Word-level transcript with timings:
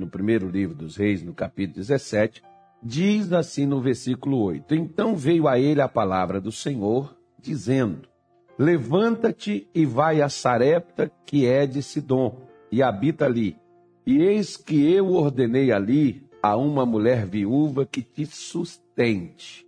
no 0.00 0.08
primeiro 0.08 0.48
livro 0.48 0.74
dos 0.74 0.96
Reis, 0.96 1.22
no 1.22 1.34
capítulo 1.34 1.76
17, 1.76 2.42
diz 2.82 3.32
assim 3.32 3.66
no 3.66 3.80
versículo 3.80 4.38
8: 4.42 4.74
Então 4.74 5.14
veio 5.14 5.46
a 5.46 5.58
ele 5.58 5.80
a 5.80 5.88
palavra 5.88 6.40
do 6.40 6.50
Senhor, 6.50 7.14
dizendo: 7.38 8.08
Levanta-te 8.58 9.68
e 9.74 9.84
vai 9.84 10.20
a 10.22 10.28
Sarepta, 10.28 11.10
que 11.26 11.46
é 11.46 11.66
de 11.66 11.82
Sidom, 11.82 12.40
e 12.72 12.82
habita 12.82 13.26
ali. 13.26 13.56
E 14.06 14.22
eis 14.22 14.56
que 14.56 14.92
eu 14.92 15.12
ordenei 15.12 15.70
ali 15.70 16.26
a 16.42 16.56
uma 16.56 16.86
mulher 16.86 17.26
viúva 17.26 17.84
que 17.84 18.02
te 18.02 18.24
sustente. 18.24 19.66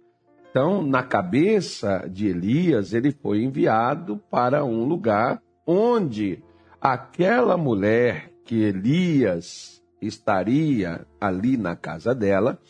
Então, 0.50 0.82
na 0.82 1.02
cabeça 1.02 2.06
de 2.10 2.28
Elias, 2.28 2.92
ele 2.92 3.12
foi 3.12 3.42
enviado 3.42 4.20
para 4.30 4.64
um 4.64 4.84
lugar 4.84 5.42
onde 5.66 6.42
aquela 6.80 7.56
mulher 7.56 8.30
que 8.44 8.56
Elias 8.56 9.81
estaria 10.02 11.06
ali 11.20 11.56
na 11.56 11.76
casa 11.76 12.14
dela, 12.14 12.60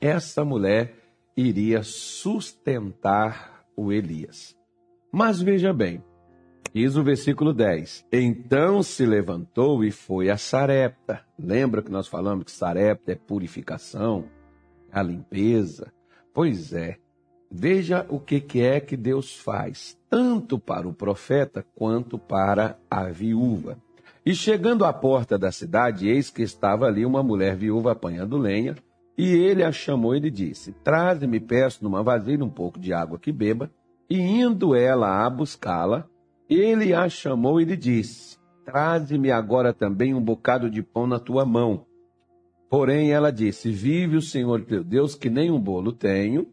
essa 0.00 0.44
mulher 0.44 0.94
iria 1.36 1.82
sustentar 1.82 3.64
o 3.76 3.92
Elias. 3.92 4.56
Mas 5.10 5.40
veja 5.40 5.72
bem, 5.72 6.02
diz 6.74 6.96
o 6.96 7.04
versículo 7.04 7.54
10: 7.54 8.06
Então 8.12 8.82
se 8.82 9.06
levantou 9.06 9.84
e 9.84 9.90
foi 9.90 10.28
a 10.28 10.36
Sarepta. 10.36 11.24
Lembra 11.38 11.82
que 11.82 11.90
nós 11.90 12.08
falamos 12.08 12.44
que 12.44 12.50
Sarepta 12.50 13.12
é 13.12 13.14
purificação, 13.14 14.28
a 14.90 15.02
limpeza? 15.02 15.92
Pois 16.34 16.72
é. 16.72 16.98
Veja 17.54 18.06
o 18.08 18.18
que, 18.18 18.40
que 18.40 18.62
é 18.62 18.80
que 18.80 18.96
Deus 18.96 19.36
faz, 19.36 19.98
tanto 20.08 20.58
para 20.58 20.88
o 20.88 20.94
profeta 20.94 21.62
quanto 21.74 22.18
para 22.18 22.78
a 22.90 23.04
viúva. 23.10 23.76
E 24.24 24.34
chegando 24.34 24.84
à 24.84 24.92
porta 24.92 25.36
da 25.36 25.50
cidade, 25.50 26.08
eis 26.08 26.30
que 26.30 26.42
estava 26.42 26.86
ali 26.86 27.04
uma 27.04 27.22
mulher 27.22 27.56
viúva 27.56 27.92
apanhando 27.92 28.38
lenha, 28.38 28.76
e 29.18 29.26
ele 29.26 29.62
a 29.64 29.72
chamou 29.72 30.14
e 30.14 30.20
lhe 30.20 30.30
disse: 30.30 30.72
Traze-me, 30.84 31.40
peço, 31.40 31.82
numa 31.82 32.02
vasilha 32.02 32.44
um 32.44 32.50
pouco 32.50 32.78
de 32.78 32.92
água 32.92 33.18
que 33.18 33.32
beba. 33.32 33.70
E 34.08 34.18
indo 34.18 34.74
ela 34.74 35.24
a 35.24 35.30
buscá-la, 35.30 36.06
ele 36.48 36.94
a 36.94 37.08
chamou 37.08 37.60
e 37.60 37.64
lhe 37.64 37.76
disse: 37.76 38.38
Traze-me 38.64 39.30
agora 39.30 39.72
também 39.72 40.14
um 40.14 40.22
bocado 40.22 40.70
de 40.70 40.82
pão 40.82 41.06
na 41.06 41.18
tua 41.18 41.44
mão. 41.44 41.84
Porém, 42.70 43.12
ela 43.12 43.30
disse: 43.30 43.70
Vive 43.70 44.16
o 44.16 44.22
Senhor 44.22 44.64
teu 44.64 44.84
Deus, 44.84 45.14
que 45.14 45.28
nem 45.28 45.50
um 45.50 45.60
bolo 45.60 45.92
tenho, 45.92 46.46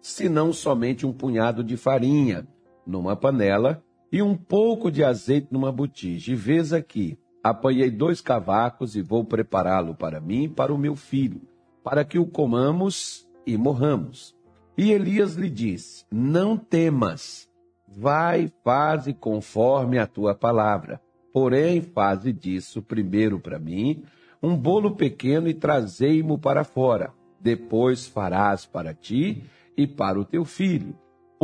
senão 0.00 0.52
somente 0.52 1.06
um 1.06 1.12
punhado 1.12 1.64
de 1.64 1.76
farinha 1.76 2.46
numa 2.86 3.16
panela 3.16 3.82
e 4.14 4.22
um 4.22 4.36
pouco 4.36 4.92
de 4.92 5.02
azeite 5.02 5.48
numa 5.50 5.72
botija. 5.72 6.30
E 6.30 6.36
vês 6.36 6.72
aqui: 6.72 7.18
apanhei 7.42 7.90
dois 7.90 8.20
cavacos 8.20 8.94
e 8.94 9.02
vou 9.02 9.24
prepará-lo 9.24 9.92
para 9.92 10.20
mim 10.20 10.44
e 10.44 10.48
para 10.48 10.72
o 10.72 10.78
meu 10.78 10.94
filho, 10.94 11.42
para 11.82 12.04
que 12.04 12.16
o 12.16 12.24
comamos 12.24 13.28
e 13.44 13.56
morramos. 13.56 14.32
E 14.78 14.92
Elias 14.92 15.34
lhe 15.34 15.50
disse: 15.50 16.04
Não 16.12 16.56
temas, 16.56 17.48
vai, 17.88 18.52
faze 18.62 19.12
conforme 19.12 19.98
a 19.98 20.06
tua 20.06 20.32
palavra. 20.32 21.00
Porém, 21.32 21.80
faze 21.80 22.32
disso 22.32 22.80
primeiro 22.80 23.40
para 23.40 23.58
mim 23.58 24.04
um 24.40 24.56
bolo 24.56 24.94
pequeno 24.94 25.48
e 25.48 25.54
trazei-mo 25.54 26.38
para 26.38 26.62
fora. 26.62 27.12
Depois 27.40 28.06
farás 28.06 28.64
para 28.64 28.94
ti 28.94 29.42
e 29.76 29.88
para 29.88 30.20
o 30.20 30.24
teu 30.24 30.44
filho. 30.44 30.94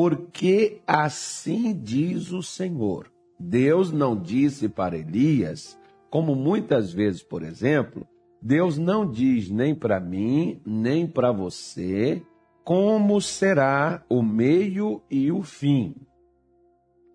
Porque 0.00 0.80
assim 0.86 1.74
diz 1.74 2.32
o 2.32 2.42
Senhor. 2.42 3.12
Deus 3.38 3.92
não 3.92 4.16
disse 4.18 4.66
para 4.66 4.96
Elias, 4.96 5.78
como 6.08 6.34
muitas 6.34 6.90
vezes, 6.90 7.22
por 7.22 7.42
exemplo, 7.42 8.08
Deus 8.40 8.78
não 8.78 9.06
diz 9.06 9.50
nem 9.50 9.74
para 9.74 10.00
mim, 10.00 10.58
nem 10.64 11.06
para 11.06 11.30
você, 11.30 12.22
como 12.64 13.20
será 13.20 14.02
o 14.08 14.22
meio 14.22 15.02
e 15.10 15.30
o 15.30 15.42
fim. 15.42 15.94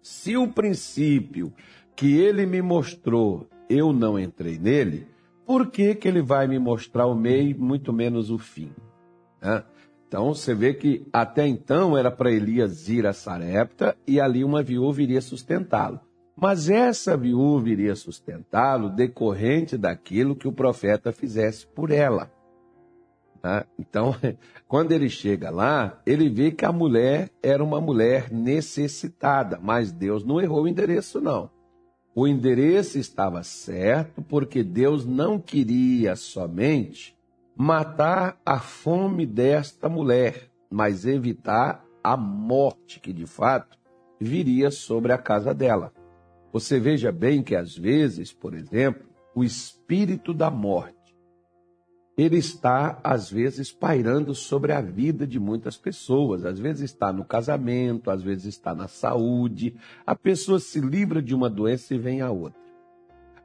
Se 0.03 0.37
o 0.37 0.47
princípio 0.47 1.51
que 1.95 2.15
ele 2.15 2.45
me 2.45 2.61
mostrou 2.61 3.49
eu 3.67 3.91
não 3.91 4.19
entrei 4.19 4.59
nele, 4.59 5.07
por 5.43 5.71
que, 5.71 5.95
que 5.95 6.07
ele 6.07 6.21
vai 6.21 6.47
me 6.47 6.59
mostrar 6.59 7.07
o 7.07 7.15
meio, 7.15 7.59
muito 7.59 7.91
menos 7.91 8.29
o 8.29 8.37
fim? 8.37 8.71
Né? 9.41 9.63
Então 10.15 10.33
você 10.33 10.55
vê 10.55 10.73
que 10.73 11.05
até 11.11 11.45
então 11.45 11.97
era 11.97 12.09
para 12.09 12.31
Elias 12.31 12.87
ir 12.87 13.05
a 13.05 13.11
Sarepta 13.11 13.97
e 14.07 14.17
ali 14.17 14.45
uma 14.45 14.63
viúva 14.63 15.01
iria 15.01 15.19
sustentá-lo. 15.19 15.99
Mas 16.37 16.69
essa 16.69 17.17
viúva 17.17 17.67
iria 17.67 17.93
sustentá-lo 17.97 18.89
decorrente 18.89 19.77
daquilo 19.77 20.33
que 20.33 20.47
o 20.47 20.53
profeta 20.53 21.11
fizesse 21.11 21.67
por 21.67 21.91
ela. 21.91 22.31
Né? 23.43 23.65
Então, 23.77 24.15
quando 24.69 24.93
ele 24.93 25.09
chega 25.09 25.49
lá, 25.49 26.01
ele 26.05 26.29
vê 26.29 26.49
que 26.49 26.63
a 26.63 26.71
mulher 26.71 27.29
era 27.43 27.61
uma 27.61 27.81
mulher 27.81 28.31
necessitada, 28.31 29.59
mas 29.61 29.91
Deus 29.91 30.23
não 30.23 30.39
errou 30.39 30.63
o 30.63 30.67
endereço, 30.69 31.19
não. 31.19 31.49
O 32.15 32.25
endereço 32.25 32.97
estava 32.97 33.43
certo 33.43 34.21
porque 34.21 34.63
Deus 34.63 35.05
não 35.05 35.37
queria 35.37 36.15
somente 36.15 37.14
matar 37.55 38.39
a 38.45 38.59
fome 38.59 39.25
desta 39.25 39.87
mulher, 39.87 40.49
mas 40.69 41.05
evitar 41.05 41.85
a 42.03 42.17
morte 42.17 42.99
que 42.99 43.13
de 43.13 43.25
fato 43.25 43.77
viria 44.19 44.69
sobre 44.69 45.11
a 45.11 45.17
casa 45.17 45.53
dela. 45.53 45.93
Você 46.51 46.79
veja 46.79 47.11
bem 47.11 47.43
que 47.43 47.55
às 47.55 47.75
vezes, 47.75 48.31
por 48.31 48.53
exemplo, 48.53 49.07
o 49.33 49.43
espírito 49.43 50.33
da 50.33 50.49
morte 50.49 50.95
ele 52.17 52.37
está, 52.37 52.97
às 53.03 53.29
vezes, 53.29 53.73
pairando 53.73 54.33
sobre 54.33 54.71
a 54.71 54.79
vida 54.79 55.27
de 55.27 55.37
muitas 55.37 55.75
pessoas. 55.75 56.45
Às 56.45 56.57
vezes 56.57 56.91
está 56.91 57.11
no 57.11 57.25
casamento, 57.25 58.09
às 58.09 58.23
vezes 58.23 58.45
está 58.45 58.73
na 58.73 58.87
saúde. 58.87 59.75
A 60.05 60.15
pessoa 60.15 60.57
se 60.59 60.79
livra 60.79 61.21
de 61.21 61.35
uma 61.35 61.49
doença 61.49 61.93
e 61.93 61.97
vem 61.97 62.21
a 62.21 62.31
outra. 62.31 62.61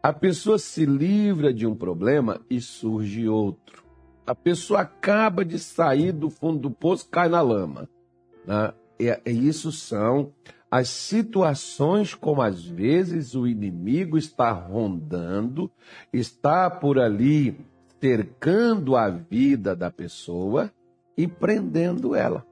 A 0.00 0.12
pessoa 0.12 0.56
se 0.56 0.87
livra 0.87 1.53
de 1.53 1.66
um 1.66 1.75
problema 1.75 2.41
e 2.49 2.60
surge 2.60 3.28
outro. 3.28 3.89
A 4.30 4.34
pessoa 4.36 4.82
acaba 4.82 5.44
de 5.44 5.58
sair 5.58 6.12
do 6.12 6.30
fundo 6.30 6.60
do 6.60 6.70
poço, 6.70 7.08
cai 7.10 7.28
na 7.28 7.41
lama. 7.41 7.88
Né? 8.46 8.72
E, 8.96 9.20
e 9.28 9.48
isso 9.48 9.72
são 9.72 10.32
as 10.70 10.88
situações 10.88 12.14
como 12.14 12.40
às 12.40 12.64
vezes 12.64 13.34
o 13.34 13.44
inimigo 13.44 14.16
está 14.16 14.52
rondando, 14.52 15.69
está 16.12 16.70
por 16.70 16.96
ali 17.00 17.58
cercando 18.00 18.94
a 18.94 19.10
vida 19.10 19.74
da 19.74 19.90
pessoa 19.90 20.70
e 21.16 21.26
prendendo 21.26 22.14
ela. 22.14 22.46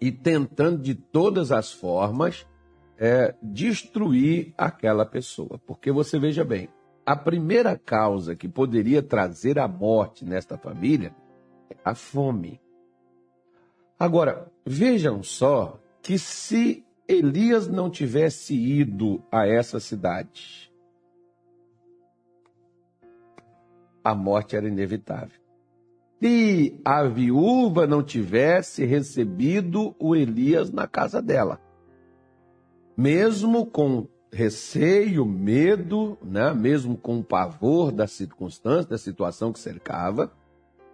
E 0.00 0.12
tentando 0.12 0.80
de 0.80 0.94
todas 0.94 1.50
as 1.50 1.72
formas 1.72 2.46
é, 2.96 3.34
destruir 3.42 4.54
aquela 4.56 5.04
pessoa. 5.04 5.60
Porque 5.66 5.90
você 5.90 6.16
veja 6.16 6.44
bem, 6.44 6.68
a 7.06 7.14
primeira 7.14 7.78
causa 7.78 8.34
que 8.34 8.48
poderia 8.48 9.00
trazer 9.00 9.60
a 9.60 9.68
morte 9.68 10.24
nesta 10.24 10.58
família 10.58 11.14
é 11.70 11.76
a 11.84 11.94
fome. 11.94 12.60
Agora, 13.96 14.50
vejam 14.66 15.22
só 15.22 15.80
que 16.02 16.18
se 16.18 16.84
Elias 17.06 17.68
não 17.68 17.88
tivesse 17.88 18.56
ido 18.56 19.22
a 19.30 19.46
essa 19.46 19.78
cidade, 19.78 20.72
a 24.02 24.12
morte 24.12 24.56
era 24.56 24.66
inevitável. 24.66 25.40
Se 26.20 26.80
a 26.84 27.04
viúva 27.04 27.86
não 27.86 28.02
tivesse 28.02 28.84
recebido 28.84 29.94
o 29.98 30.16
Elias 30.16 30.72
na 30.72 30.88
casa 30.88 31.22
dela, 31.22 31.60
mesmo 32.96 33.64
com 33.64 34.08
receio, 34.36 35.24
medo, 35.24 36.18
né? 36.22 36.52
mesmo 36.52 36.96
com 36.96 37.22
pavor 37.22 37.90
da 37.90 38.06
circunstância, 38.06 38.90
da 38.90 38.98
situação 38.98 39.50
que 39.50 39.58
cercava, 39.58 40.30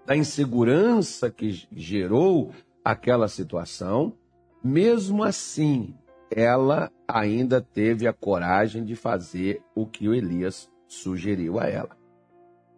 da 0.07 0.17
insegurança 0.17 1.29
que 1.29 1.67
gerou 1.73 2.53
aquela 2.85 3.27
situação, 3.27 4.15
mesmo 4.63 5.25
assim, 5.25 5.95
ela 6.31 6.91
ainda 7.07 7.61
teve 7.61 8.07
a 8.07 8.13
coragem 8.13 8.85
de 8.85 8.95
fazer 8.95 9.61
o 9.75 9.87
que 9.87 10.09
o 10.09 10.15
Elias 10.15 10.71
sugeriu 10.87 11.59
a 11.59 11.67
ela. 11.67 11.97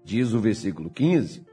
Diz 0.02 0.32
o 0.32 0.40
versículo 0.40 0.88
15 0.90 1.44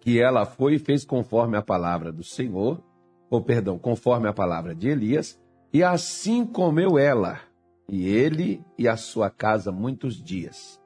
que 0.00 0.20
ela 0.20 0.46
foi 0.46 0.76
e 0.76 0.78
fez 0.78 1.04
conforme 1.04 1.56
a 1.56 1.62
palavra 1.62 2.12
do 2.12 2.22
Senhor, 2.22 2.80
ou 3.28 3.42
perdão, 3.42 3.78
conforme 3.78 4.28
a 4.28 4.32
palavra 4.32 4.72
de 4.74 4.88
Elias, 4.88 5.38
e 5.72 5.82
assim 5.82 6.46
comeu 6.46 6.96
ela, 6.96 7.40
e 7.88 8.06
ele 8.06 8.64
e 8.76 8.86
a 8.86 8.96
sua 8.96 9.30
casa 9.30 9.72
muitos 9.72 10.22
dias. 10.22 10.80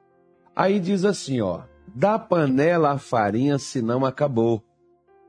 Aí 0.55 0.79
diz 0.79 1.03
assim, 1.03 1.41
ó: 1.41 1.63
da 1.93 2.17
panela 2.17 2.91
a 2.91 2.97
farinha 2.97 3.57
se 3.57 3.81
não 3.81 4.05
acabou, 4.05 4.63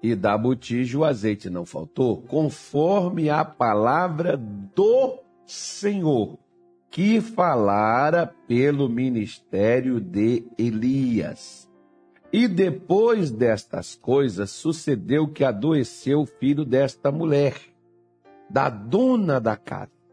e 0.02 0.14
da 0.14 0.36
botija 0.36 0.98
o 0.98 1.04
azeite 1.04 1.50
não 1.50 1.64
faltou, 1.66 2.22
conforme 2.22 3.30
a 3.30 3.44
palavra 3.44 4.36
do 4.36 5.18
Senhor 5.46 6.38
que 6.90 7.20
falara 7.20 8.32
pelo 8.46 8.88
ministério 8.88 10.00
de 10.00 10.44
Elias. 10.56 11.68
E 12.32 12.46
depois 12.46 13.32
destas 13.32 13.96
coisas, 13.96 14.50
sucedeu 14.50 15.26
que 15.26 15.42
adoeceu 15.42 16.20
o 16.20 16.26
filho 16.26 16.64
desta 16.64 17.10
mulher, 17.10 17.56
da 18.48 18.68
dona 18.68 19.40
da 19.40 19.56
casa. 19.56 20.03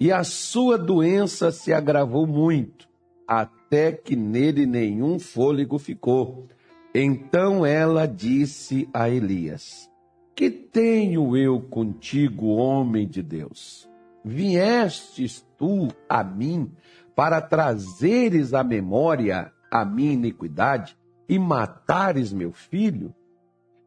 E 0.00 0.10
a 0.10 0.24
sua 0.24 0.78
doença 0.78 1.52
se 1.52 1.74
agravou 1.74 2.26
muito, 2.26 2.88
até 3.28 3.92
que 3.92 4.16
nele 4.16 4.64
nenhum 4.64 5.18
fôlego 5.18 5.78
ficou. 5.78 6.48
Então 6.94 7.66
ela 7.66 8.06
disse 8.08 8.88
a 8.94 9.10
Elias: 9.10 9.90
Que 10.34 10.50
tenho 10.50 11.36
eu 11.36 11.60
contigo, 11.60 12.46
homem 12.46 13.06
de 13.06 13.22
Deus? 13.22 13.86
Viestes 14.24 15.46
tu 15.58 15.88
a 16.08 16.24
mim 16.24 16.72
para 17.14 17.38
trazeres 17.42 18.54
à 18.54 18.64
memória 18.64 19.52
a 19.70 19.84
minha 19.84 20.14
iniquidade 20.14 20.96
e 21.28 21.38
matares 21.38 22.32
meu 22.32 22.52
filho? 22.52 23.14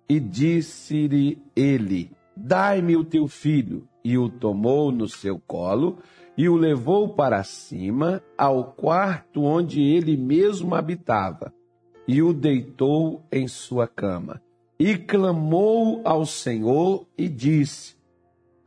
E 0.08 0.20
disse-lhe 0.20 1.42
ele: 1.56 2.12
Dai-me 2.38 2.96
o 2.96 3.04
teu 3.04 3.28
filho. 3.28 3.88
E 4.04 4.18
o 4.18 4.30
tomou 4.30 4.92
no 4.92 5.08
seu 5.08 5.40
colo 5.40 5.98
e 6.38 6.50
o 6.50 6.56
levou 6.56 7.10
para 7.10 7.44
cima 7.44 8.22
ao 8.38 8.74
quarto 8.74 9.44
onde 9.44 9.82
ele 9.82 10.18
mesmo 10.18 10.76
habitava 10.76 11.54
e 12.08 12.22
o 12.22 12.34
deitou 12.34 13.24
em 13.32 13.48
sua 13.48 13.88
cama. 13.88 14.42
E 14.80 14.98
clamou 14.98 16.02
ao 16.04 16.26
Senhor 16.26 17.08
e 17.18 17.30
disse: 17.30 17.96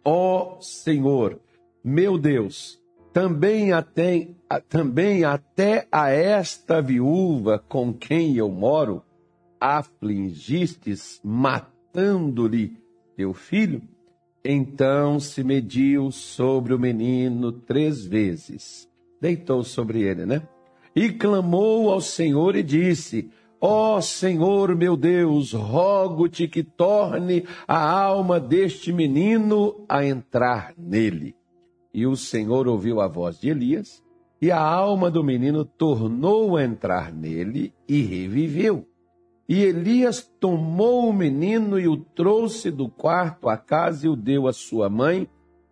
Ó 0.04 0.56
oh, 0.56 0.62
Senhor, 0.62 1.38
meu 1.84 2.16
Deus, 2.16 2.80
também 3.12 3.72
até, 3.72 4.28
também 4.68 5.24
até 5.24 5.86
a 5.90 6.10
esta 6.10 6.80
viúva 6.80 7.62
com 7.68 7.92
quem 7.92 8.36
eu 8.36 8.48
moro, 8.48 9.02
afligistes, 9.60 11.20
matando-lhe 11.22 12.76
teu 13.16 13.34
filho? 13.34 13.82
Então 14.48 15.18
se 15.18 15.42
mediu 15.42 16.10
sobre 16.10 16.72
o 16.72 16.78
menino 16.78 17.50
três 17.50 18.04
vezes. 18.04 18.88
Deitou 19.20 19.64
sobre 19.64 20.02
ele, 20.02 20.24
né? 20.24 20.42
e 20.96 21.10
clamou 21.10 21.92
ao 21.92 22.00
Senhor 22.00 22.56
e 22.56 22.62
disse: 22.62 23.28
Ó 23.60 23.98
oh, 23.98 24.02
Senhor 24.02 24.74
meu 24.74 24.96
Deus, 24.96 25.52
rogo-te 25.52 26.48
que 26.48 26.64
torne 26.64 27.44
a 27.68 27.78
alma 27.78 28.40
deste 28.40 28.90
menino 28.90 29.84
a 29.86 30.04
entrar 30.06 30.72
nele. 30.78 31.36
E 31.92 32.06
o 32.06 32.16
Senhor 32.16 32.66
ouviu 32.66 33.00
a 33.00 33.06
voz 33.06 33.38
de 33.38 33.50
Elias, 33.50 34.02
e 34.40 34.50
a 34.50 34.60
alma 34.60 35.10
do 35.10 35.22
menino 35.22 35.64
tornou 35.64 36.56
a 36.56 36.64
entrar 36.64 37.12
nele 37.12 37.74
e 37.86 38.00
reviveu. 38.00 38.86
E 39.48 39.62
Elias 39.62 40.22
tomou 40.40 41.08
o 41.08 41.12
menino 41.12 41.78
e 41.78 41.86
o 41.86 41.96
trouxe 41.96 42.70
do 42.70 42.88
quarto 42.88 43.48
à 43.48 43.56
casa 43.56 44.06
e 44.06 44.08
o 44.08 44.16
deu 44.16 44.48
à 44.48 44.52
sua 44.52 44.90
mãe, 44.90 45.28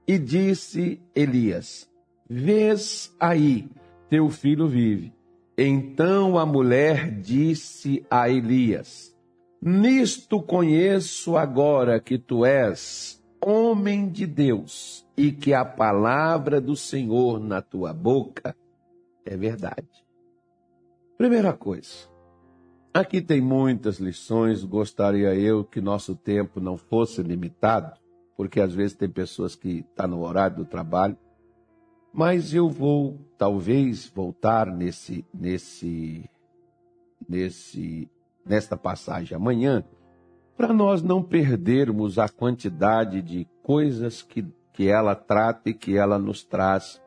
e 0.07 0.19
disse 0.19 1.01
Elias: 1.15 1.91
Vês 2.29 3.15
aí, 3.19 3.69
teu 4.09 4.31
filho 4.31 4.69
vive. 4.69 5.13
Então 5.57 6.39
a 6.39 6.47
mulher 6.47 7.11
disse 7.21 8.05
a 8.11 8.29
Elias: 8.29 9.17
Nisto 9.61 10.41
conheço 10.43 11.37
agora 11.37 11.99
que 11.99 12.19
tu 12.19 12.45
és 12.45 13.23
homem 13.45 14.09
de 14.09 14.27
Deus 14.27 15.07
e 15.17 15.31
que 15.33 15.53
a 15.53 15.65
palavra 15.65 16.61
do 16.61 16.75
Senhor 16.75 17.39
na 17.39 17.61
tua 17.61 17.93
boca 17.93 18.57
é 19.25 19.37
verdade. 19.37 19.89
Primeira 21.17 21.53
coisa, 21.53 22.09
aqui 22.95 23.21
tem 23.21 23.41
muitas 23.41 23.99
lições, 23.99 24.65
gostaria 24.65 25.35
eu 25.35 25.65
que 25.65 25.81
nosso 25.81 26.15
tempo 26.15 26.61
não 26.61 26.79
fosse 26.79 27.23
limitado, 27.23 27.93
porque 28.37 28.61
às 28.61 28.73
vezes 28.73 28.97
tem 28.97 29.11
pessoas 29.11 29.55
que 29.55 29.81
estão 29.81 29.93
tá 29.95 30.07
no 30.07 30.23
horário 30.23 30.59
do 30.59 30.65
trabalho 30.65 31.19
mas 32.15 32.55
eu 32.55 32.69
vou 32.69 33.19
talvez 33.37 34.07
voltar 34.07 34.69
nesse 34.69 35.27
nesse 35.35 36.31
nesse 37.29 38.09
nesta 38.47 38.77
passagem 38.77 39.37
amanhã 39.37 39.85
para 40.57 40.73
nós 40.73 41.03
não 41.03 41.21
perdermos 41.21 42.17
a 42.17 42.29
quantidade 42.29 43.21
de 43.21 43.49
coisas 43.65 44.23
que, 44.23 44.47
que 44.73 44.89
ela 44.89 45.17
trata 45.17 45.71
e 45.71 45.75
que 45.75 45.97
ela 45.97 46.17
nos 46.17 46.45
traz 46.45 47.03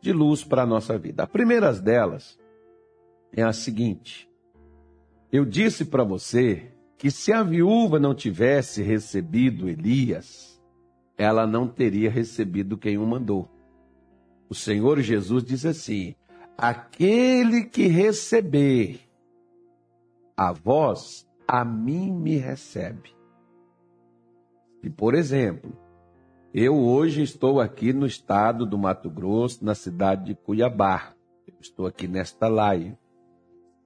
de 0.00 0.12
luz 0.12 0.42
para 0.42 0.62
a 0.62 0.66
nossa 0.66 0.98
vida. 0.98 1.22
A 1.22 1.26
primeira 1.28 1.72
delas 1.72 2.36
é 3.32 3.44
a 3.44 3.52
seguinte: 3.52 4.28
eu 5.32 5.46
disse 5.46 5.86
para 5.86 6.04
você 6.04 6.70
que 6.98 7.10
se 7.10 7.32
a 7.32 7.42
viúva 7.42 7.98
não 7.98 8.14
tivesse 8.14 8.82
recebido 8.82 9.68
Elias, 9.68 10.62
ela 11.16 11.46
não 11.46 11.66
teria 11.66 12.10
recebido 12.10 12.76
quem 12.76 12.98
o 12.98 13.06
mandou. 13.06 13.48
O 14.48 14.54
Senhor 14.54 15.00
Jesus 15.00 15.42
diz 15.42 15.64
assim: 15.64 16.14
aquele 16.56 17.64
que 17.64 17.86
receber 17.86 19.00
a 20.36 20.52
vós, 20.52 21.26
a 21.48 21.64
mim 21.64 22.12
me 22.12 22.36
recebe. 22.36 23.16
E, 24.82 24.90
por 24.90 25.14
exemplo, 25.14 25.72
eu 26.52 26.76
hoje 26.76 27.22
estou 27.22 27.60
aqui 27.60 27.92
no 27.92 28.04
estado 28.04 28.66
do 28.66 28.76
Mato 28.76 29.08
Grosso, 29.08 29.64
na 29.64 29.74
cidade 29.74 30.26
de 30.26 30.34
Cuiabá. 30.34 31.14
Eu 31.46 31.54
estou 31.60 31.86
aqui 31.86 32.06
nesta 32.06 32.48
live. 32.48 32.96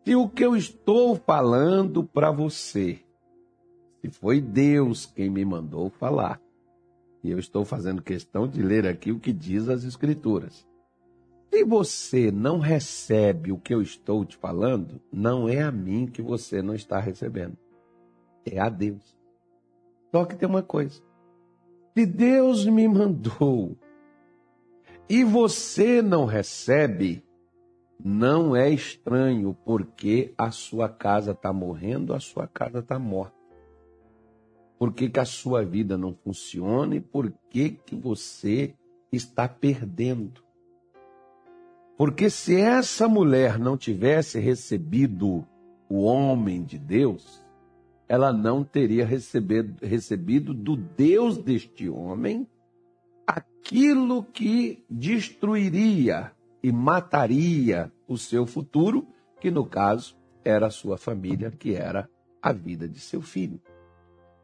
E 0.07 0.15
o 0.15 0.29
que 0.29 0.45
eu 0.45 0.55
estou 0.55 1.17
falando 1.17 2.05
para 2.05 2.31
você, 2.31 3.01
se 4.01 4.09
foi 4.09 4.41
Deus 4.41 5.05
quem 5.05 5.29
me 5.29 5.45
mandou 5.45 5.91
falar, 5.91 6.41
e 7.25 7.31
eu 7.33 7.41
estou 7.41 7.65
fazendo 7.65 8.01
questão 8.01 8.47
de 8.47 8.63
ler 8.63 8.87
aqui 8.87 9.11
o 9.11 9.19
que 9.19 9.33
diz 9.33 9.69
as 9.69 9.83
Escrituras. 9.83 10.65
Se 11.53 11.65
você 11.65 12.31
não 12.31 12.61
recebe 12.61 13.51
o 13.51 13.59
que 13.59 13.75
eu 13.75 13.83
estou 13.83 14.25
te 14.25 14.37
falando, 14.37 15.01
não 15.13 15.49
é 15.49 15.61
a 15.61 15.73
mim 15.73 16.07
que 16.07 16.23
você 16.23 16.63
não 16.63 16.75
está 16.75 17.01
recebendo. 17.01 17.59
É 18.45 18.61
a 18.61 18.69
Deus. 18.69 19.17
Só 20.13 20.25
que 20.25 20.37
tem 20.37 20.49
uma 20.49 20.63
coisa. 20.63 21.03
Se 21.99 22.07
Deus 22.07 22.65
me 22.65 22.87
mandou 22.87 23.77
e 25.09 25.25
você 25.25 26.01
não 26.01 26.27
recebe, 26.27 27.26
não 28.03 28.55
é 28.55 28.71
estranho 28.71 29.57
porque 29.65 30.33
a 30.37 30.51
sua 30.51 30.89
casa 30.89 31.33
está 31.33 31.53
morrendo, 31.53 32.15
a 32.15 32.21
sua 32.21 32.47
casa 32.47 32.81
está 32.81 32.99
morta 32.99 33.37
por 34.79 34.93
que, 34.93 35.09
que 35.09 35.21
a 35.21 35.25
sua 35.25 35.65
vida 35.65 35.97
não 35.97 36.15
funciona 36.15 36.97
e 36.97 37.01
por 37.01 37.33
que, 37.51 37.71
que 37.71 37.95
você 37.95 38.75
está 39.11 39.49
perdendo. 39.49 40.43
Porque 41.97 42.29
se 42.29 42.61
essa 42.61 43.09
mulher 43.09 43.59
não 43.59 43.77
tivesse 43.77 44.39
recebido 44.39 45.47
o 45.89 46.03
homem 46.03 46.63
de 46.63 46.79
Deus, 46.79 47.43
ela 48.07 48.33
não 48.33 48.63
teria 48.63 49.07
recebido, 49.07 49.85
recebido 49.85 50.53
do 50.53 50.77
Deus 50.77 51.39
deste 51.39 51.89
homem 51.89 52.47
aquilo 53.27 54.23
que 54.23 54.85
destruiria 54.91 56.33
e 56.67 56.73
mataria 56.73 57.93
o 58.09 58.19
seu 58.19 58.45
futuro, 58.45 59.07
que 59.39 59.53
no 59.53 59.65
caso 59.65 60.17
era 60.45 60.67
a 60.67 60.71
sua 60.71 60.99
família, 60.99 61.49
que 61.49 61.77
era 61.77 62.11
a 62.43 62.53
vida 62.53 62.89
de 62.89 62.99
seu 62.99 63.23
filho. 63.23 63.61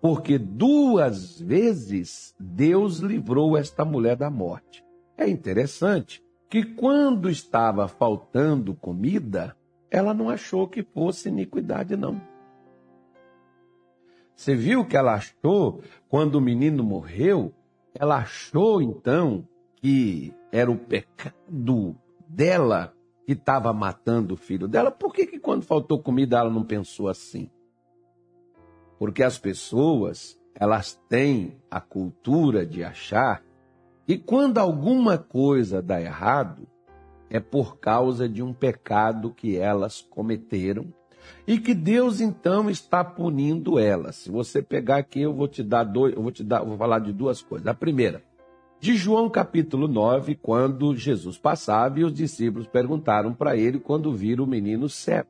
Porque 0.00 0.38
duas 0.38 1.40
vezes 1.40 2.32
Deus 2.38 2.98
livrou 2.98 3.56
esta 3.56 3.84
mulher 3.84 4.14
da 4.14 4.30
morte. 4.30 4.84
É 5.18 5.28
interessante 5.28 6.22
que 6.48 6.64
quando 6.64 7.28
estava 7.28 7.88
faltando 7.88 8.72
comida, 8.72 9.56
ela 9.90 10.14
não 10.14 10.30
achou 10.30 10.68
que 10.68 10.84
fosse 10.84 11.28
iniquidade, 11.28 11.96
não. 11.96 12.20
Você 14.36 14.54
viu 14.54 14.84
que 14.84 14.96
ela 14.96 15.14
achou, 15.14 15.82
quando 16.08 16.36
o 16.36 16.40
menino 16.40 16.84
morreu, 16.84 17.52
ela 17.92 18.18
achou 18.18 18.80
então 18.80 19.44
que 19.74 20.32
era 20.52 20.70
o 20.70 20.78
pecado 20.78 21.96
dela 22.32 22.94
que 23.26 23.32
estava 23.32 23.72
matando 23.72 24.34
o 24.34 24.36
filho 24.36 24.66
dela. 24.66 24.90
Por 24.90 25.12
que, 25.12 25.26
que 25.26 25.38
quando 25.38 25.64
faltou 25.64 26.02
comida 26.02 26.38
ela 26.38 26.50
não 26.50 26.64
pensou 26.64 27.08
assim? 27.08 27.50
Porque 28.98 29.22
as 29.22 29.38
pessoas, 29.38 30.38
elas 30.54 31.00
têm 31.08 31.60
a 31.70 31.80
cultura 31.80 32.64
de 32.64 32.82
achar 32.82 33.42
que 34.06 34.18
quando 34.18 34.58
alguma 34.58 35.18
coisa 35.18 35.82
dá 35.82 36.00
errado, 36.00 36.66
é 37.30 37.40
por 37.40 37.78
causa 37.78 38.28
de 38.28 38.42
um 38.42 38.52
pecado 38.52 39.32
que 39.32 39.56
elas 39.56 40.00
cometeram 40.00 40.92
e 41.46 41.58
que 41.58 41.74
Deus 41.74 42.20
então 42.20 42.68
está 42.68 43.04
punindo 43.04 43.78
elas. 43.78 44.16
Se 44.16 44.30
você 44.30 44.60
pegar 44.60 44.98
aqui, 44.98 45.22
eu 45.22 45.32
vou 45.32 45.48
te 45.48 45.62
dar 45.62 45.84
dois, 45.84 46.14
eu 46.14 46.22
vou 46.22 46.32
te 46.32 46.44
dar, 46.44 46.62
vou 46.62 46.76
falar 46.76 46.98
de 46.98 47.12
duas 47.12 47.40
coisas. 47.40 47.66
A 47.66 47.74
primeira, 47.74 48.22
de 48.82 48.96
João 48.96 49.30
capítulo 49.30 49.86
9, 49.86 50.34
quando 50.34 50.96
Jesus 50.96 51.38
passava 51.38 52.00
e 52.00 52.04
os 52.04 52.12
discípulos 52.12 52.66
perguntaram 52.66 53.32
para 53.32 53.56
ele 53.56 53.78
quando 53.78 54.12
viram 54.12 54.42
o 54.42 54.46
menino 54.46 54.88
cego. 54.88 55.28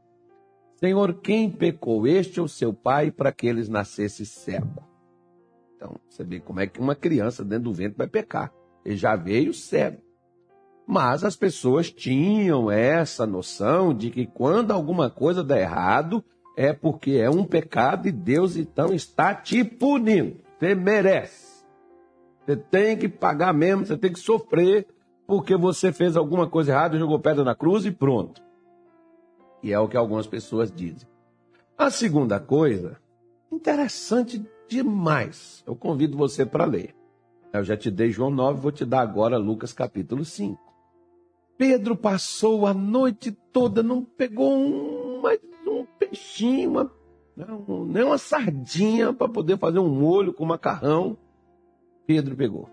Senhor, 0.76 1.20
quem 1.20 1.50
pecou, 1.50 2.06
este 2.06 2.40
ou 2.40 2.48
seu 2.48 2.72
pai, 2.72 3.10
para 3.10 3.30
que 3.30 3.46
eles 3.46 3.68
nascessem 3.68 4.24
cego? 4.24 4.82
Então, 5.76 5.96
você 6.08 6.24
vê 6.24 6.40
como 6.40 6.60
é 6.60 6.66
que 6.66 6.80
uma 6.80 6.94
criança 6.94 7.44
dentro 7.44 7.64
do 7.64 7.74
ventre 7.74 7.98
vai 7.98 8.06
pecar. 8.06 8.50
Ele 8.86 8.96
já 8.96 9.16
veio 9.16 9.52
cego. 9.52 10.00
Mas 10.86 11.22
as 11.22 11.36
pessoas 11.36 11.90
tinham 11.90 12.70
essa 12.70 13.26
noção 13.26 13.92
de 13.92 14.08
que 14.08 14.26
quando 14.26 14.70
alguma 14.70 15.10
coisa 15.10 15.44
dá 15.44 15.60
errado, 15.60 16.24
é 16.56 16.72
porque 16.72 17.16
é 17.16 17.28
um 17.28 17.44
pecado 17.44 18.08
e 18.08 18.12
Deus 18.12 18.56
então 18.56 18.94
está 18.94 19.34
te 19.34 19.62
punindo. 19.62 20.40
Você 20.58 20.74
merece. 20.74 21.51
Você 22.44 22.56
tem 22.56 22.96
que 22.96 23.08
pagar 23.08 23.52
mesmo, 23.52 23.86
você 23.86 23.96
tem 23.96 24.12
que 24.12 24.18
sofrer 24.18 24.86
porque 25.26 25.56
você 25.56 25.92
fez 25.92 26.16
alguma 26.16 26.48
coisa 26.48 26.72
errada, 26.72 26.98
jogou 26.98 27.18
pedra 27.18 27.44
na 27.44 27.54
cruz 27.54 27.86
e 27.86 27.90
pronto. 27.90 28.42
E 29.62 29.72
é 29.72 29.78
o 29.78 29.88
que 29.88 29.96
algumas 29.96 30.26
pessoas 30.26 30.72
dizem. 30.72 31.08
A 31.78 31.90
segunda 31.90 32.40
coisa, 32.40 32.98
interessante 33.50 34.44
demais. 34.68 35.62
Eu 35.66 35.76
convido 35.76 36.18
você 36.18 36.44
para 36.44 36.64
ler. 36.64 36.94
Eu 37.52 37.62
já 37.62 37.76
te 37.76 37.90
dei 37.90 38.10
João 38.10 38.30
9, 38.30 38.60
vou 38.60 38.72
te 38.72 38.84
dar 38.84 39.00
agora 39.00 39.36
Lucas 39.36 39.72
capítulo 39.72 40.24
5. 40.24 40.58
Pedro 41.56 41.94
passou 41.94 42.66
a 42.66 42.74
noite 42.74 43.30
toda, 43.52 43.82
não 43.82 44.02
pegou 44.02 44.52
um, 44.52 45.22
um 45.66 45.86
peixinho, 45.98 46.70
uma, 46.70 46.90
não, 47.36 47.84
nem 47.84 48.02
uma 48.02 48.18
sardinha 48.18 49.12
para 49.12 49.28
poder 49.28 49.58
fazer 49.58 49.78
um 49.78 49.88
molho 49.88 50.32
com 50.32 50.44
macarrão. 50.44 51.16
Pedro 52.12 52.36
pegou. 52.36 52.68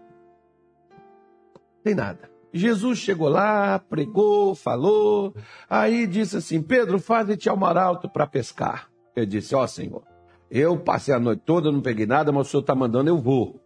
Tem 1.82 1.96
nada. 1.96 2.30
Jesus 2.52 2.98
chegou 2.98 3.30
lá, 3.30 3.80
pregou, 3.80 4.54
falou, 4.54 5.34
aí 5.70 6.06
disse 6.06 6.36
assim: 6.36 6.62
Pedro, 6.62 7.00
faze-te 7.00 7.48
ao 7.48 7.56
mar 7.56 7.78
alto 7.78 8.10
para 8.10 8.28
pescar. 8.28 8.90
Eu 9.16 9.26
disse: 9.26 9.56
Ó 9.56 9.64
oh, 9.64 9.68
Senhor, 9.68 10.04
eu 10.52 10.78
passei 10.78 11.14
a 11.14 11.20
noite 11.22 11.44
toda, 11.46 11.72
não 11.72 11.80
peguei 11.80 12.06
nada, 12.06 12.34
mas 12.34 12.48
o 12.48 12.50
Senhor 12.50 12.62
está 12.62 12.76
mandando, 12.76 13.10
eu 13.10 13.18
vou. 13.18 13.62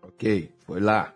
Ok, 0.00 0.52
foi 0.64 0.78
lá. 0.78 1.12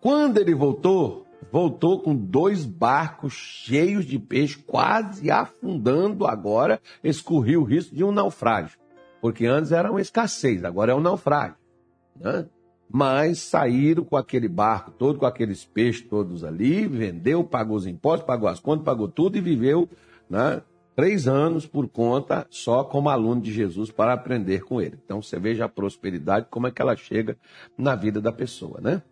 Quando 0.00 0.38
ele 0.38 0.54
voltou, 0.54 1.26
voltou 1.52 2.00
com 2.00 2.16
dois 2.16 2.64
barcos 2.64 3.34
cheios 3.34 4.06
de 4.06 4.18
peixe, 4.18 4.56
quase 4.56 5.30
afundando 5.30 6.26
agora, 6.26 6.80
escorria 7.02 7.60
o 7.60 7.64
risco 7.64 7.94
de 7.94 8.02
um 8.02 8.10
naufrágio. 8.10 8.78
Porque 9.20 9.44
antes 9.44 9.70
era 9.70 9.90
uma 9.90 10.00
escassez, 10.00 10.64
agora 10.64 10.92
é 10.92 10.94
um 10.94 11.00
naufrágio. 11.00 11.56
Né? 12.16 12.46
Mas 12.88 13.38
saíram 13.38 14.04
com 14.04 14.16
aquele 14.16 14.48
barco 14.48 14.90
todo, 14.92 15.18
com 15.18 15.26
aqueles 15.26 15.64
peixes 15.64 16.02
todos 16.02 16.44
ali, 16.44 16.86
vendeu, 16.86 17.42
pagou 17.42 17.76
os 17.76 17.86
impostos, 17.86 18.26
pagou 18.26 18.48
as 18.48 18.60
contas, 18.60 18.84
pagou 18.84 19.08
tudo 19.08 19.36
e 19.36 19.40
viveu 19.40 19.88
né, 20.28 20.62
três 20.94 21.26
anos 21.26 21.66
por 21.66 21.88
conta 21.88 22.46
só 22.50 22.84
como 22.84 23.08
aluno 23.08 23.40
de 23.40 23.52
Jesus 23.52 23.90
para 23.90 24.12
aprender 24.12 24.64
com 24.64 24.80
ele. 24.80 24.98
Então 25.04 25.20
você 25.20 25.38
veja 25.38 25.64
a 25.64 25.68
prosperidade, 25.68 26.46
como 26.50 26.66
é 26.66 26.70
que 26.70 26.80
ela 26.80 26.96
chega 26.96 27.36
na 27.76 27.94
vida 27.94 28.20
da 28.20 28.32
pessoa, 28.32 28.80
né? 28.80 29.02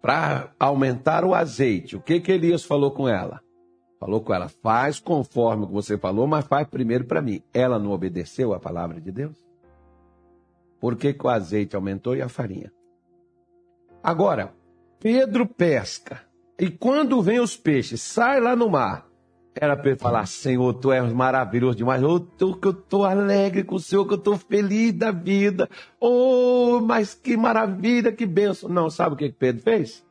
Para 0.00 0.52
aumentar 0.58 1.24
o 1.24 1.34
azeite, 1.34 1.96
o 1.96 2.00
que 2.00 2.20
que 2.20 2.32
Elias 2.32 2.64
falou 2.64 2.90
com 2.90 3.08
ela? 3.08 3.40
Falou 4.00 4.20
com 4.20 4.34
ela, 4.34 4.48
faz 4.48 4.98
conforme 4.98 5.64
o 5.64 5.66
que 5.68 5.72
você 5.72 5.96
falou, 5.96 6.26
mas 6.26 6.44
faz 6.44 6.66
primeiro 6.66 7.04
para 7.04 7.22
mim. 7.22 7.40
Ela 7.54 7.78
não 7.78 7.92
obedeceu 7.92 8.52
a 8.52 8.58
palavra 8.58 9.00
de 9.00 9.12
Deus? 9.12 9.51
Por 10.82 10.96
que, 10.96 11.14
que 11.14 11.24
o 11.24 11.30
azeite 11.30 11.76
aumentou 11.76 12.16
e 12.16 12.20
a 12.20 12.28
farinha? 12.28 12.72
Agora, 14.02 14.52
Pedro 14.98 15.46
pesca. 15.46 16.22
E 16.58 16.70
quando 16.70 17.22
vem 17.22 17.38
os 17.38 17.56
peixes, 17.56 18.02
sai 18.02 18.40
lá 18.40 18.56
no 18.56 18.68
mar. 18.68 19.06
Era 19.54 19.76
para 19.76 19.94
falar, 19.94 20.26
Senhor, 20.26 20.74
tu 20.74 20.90
és 20.90 21.12
maravilhoso 21.12 21.76
demais. 21.76 22.02
Oh, 22.02 22.18
que 22.18 22.66
eu 22.66 22.72
estou 22.72 23.04
alegre 23.04 23.62
com 23.62 23.76
o 23.76 23.80
Senhor, 23.80 24.04
que 24.08 24.14
eu 24.14 24.18
estou 24.18 24.36
feliz 24.36 24.92
da 24.92 25.12
vida. 25.12 25.70
Oh, 26.00 26.80
mas 26.80 27.14
que 27.14 27.36
maravilha, 27.36 28.10
que 28.10 28.26
benção. 28.26 28.68
Não, 28.68 28.90
sabe 28.90 29.14
o 29.14 29.18
que 29.18 29.30
Pedro 29.30 29.62
fez? 29.62 30.04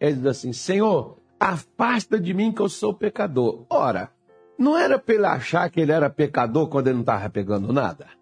Ele 0.00 0.16
diz 0.16 0.26
assim, 0.26 0.52
Senhor, 0.52 1.16
afasta 1.38 2.18
de 2.18 2.34
mim 2.34 2.50
que 2.50 2.60
eu 2.60 2.68
sou 2.68 2.92
pecador. 2.92 3.64
Ora, 3.70 4.10
não 4.58 4.76
era 4.76 4.98
para 4.98 5.14
ele 5.14 5.26
achar 5.26 5.70
que 5.70 5.80
ele 5.80 5.92
era 5.92 6.10
pecador 6.10 6.66
quando 6.66 6.88
ele 6.88 6.94
não 6.94 7.02
estava 7.02 7.30
pegando 7.30 7.72
nada? 7.72 8.15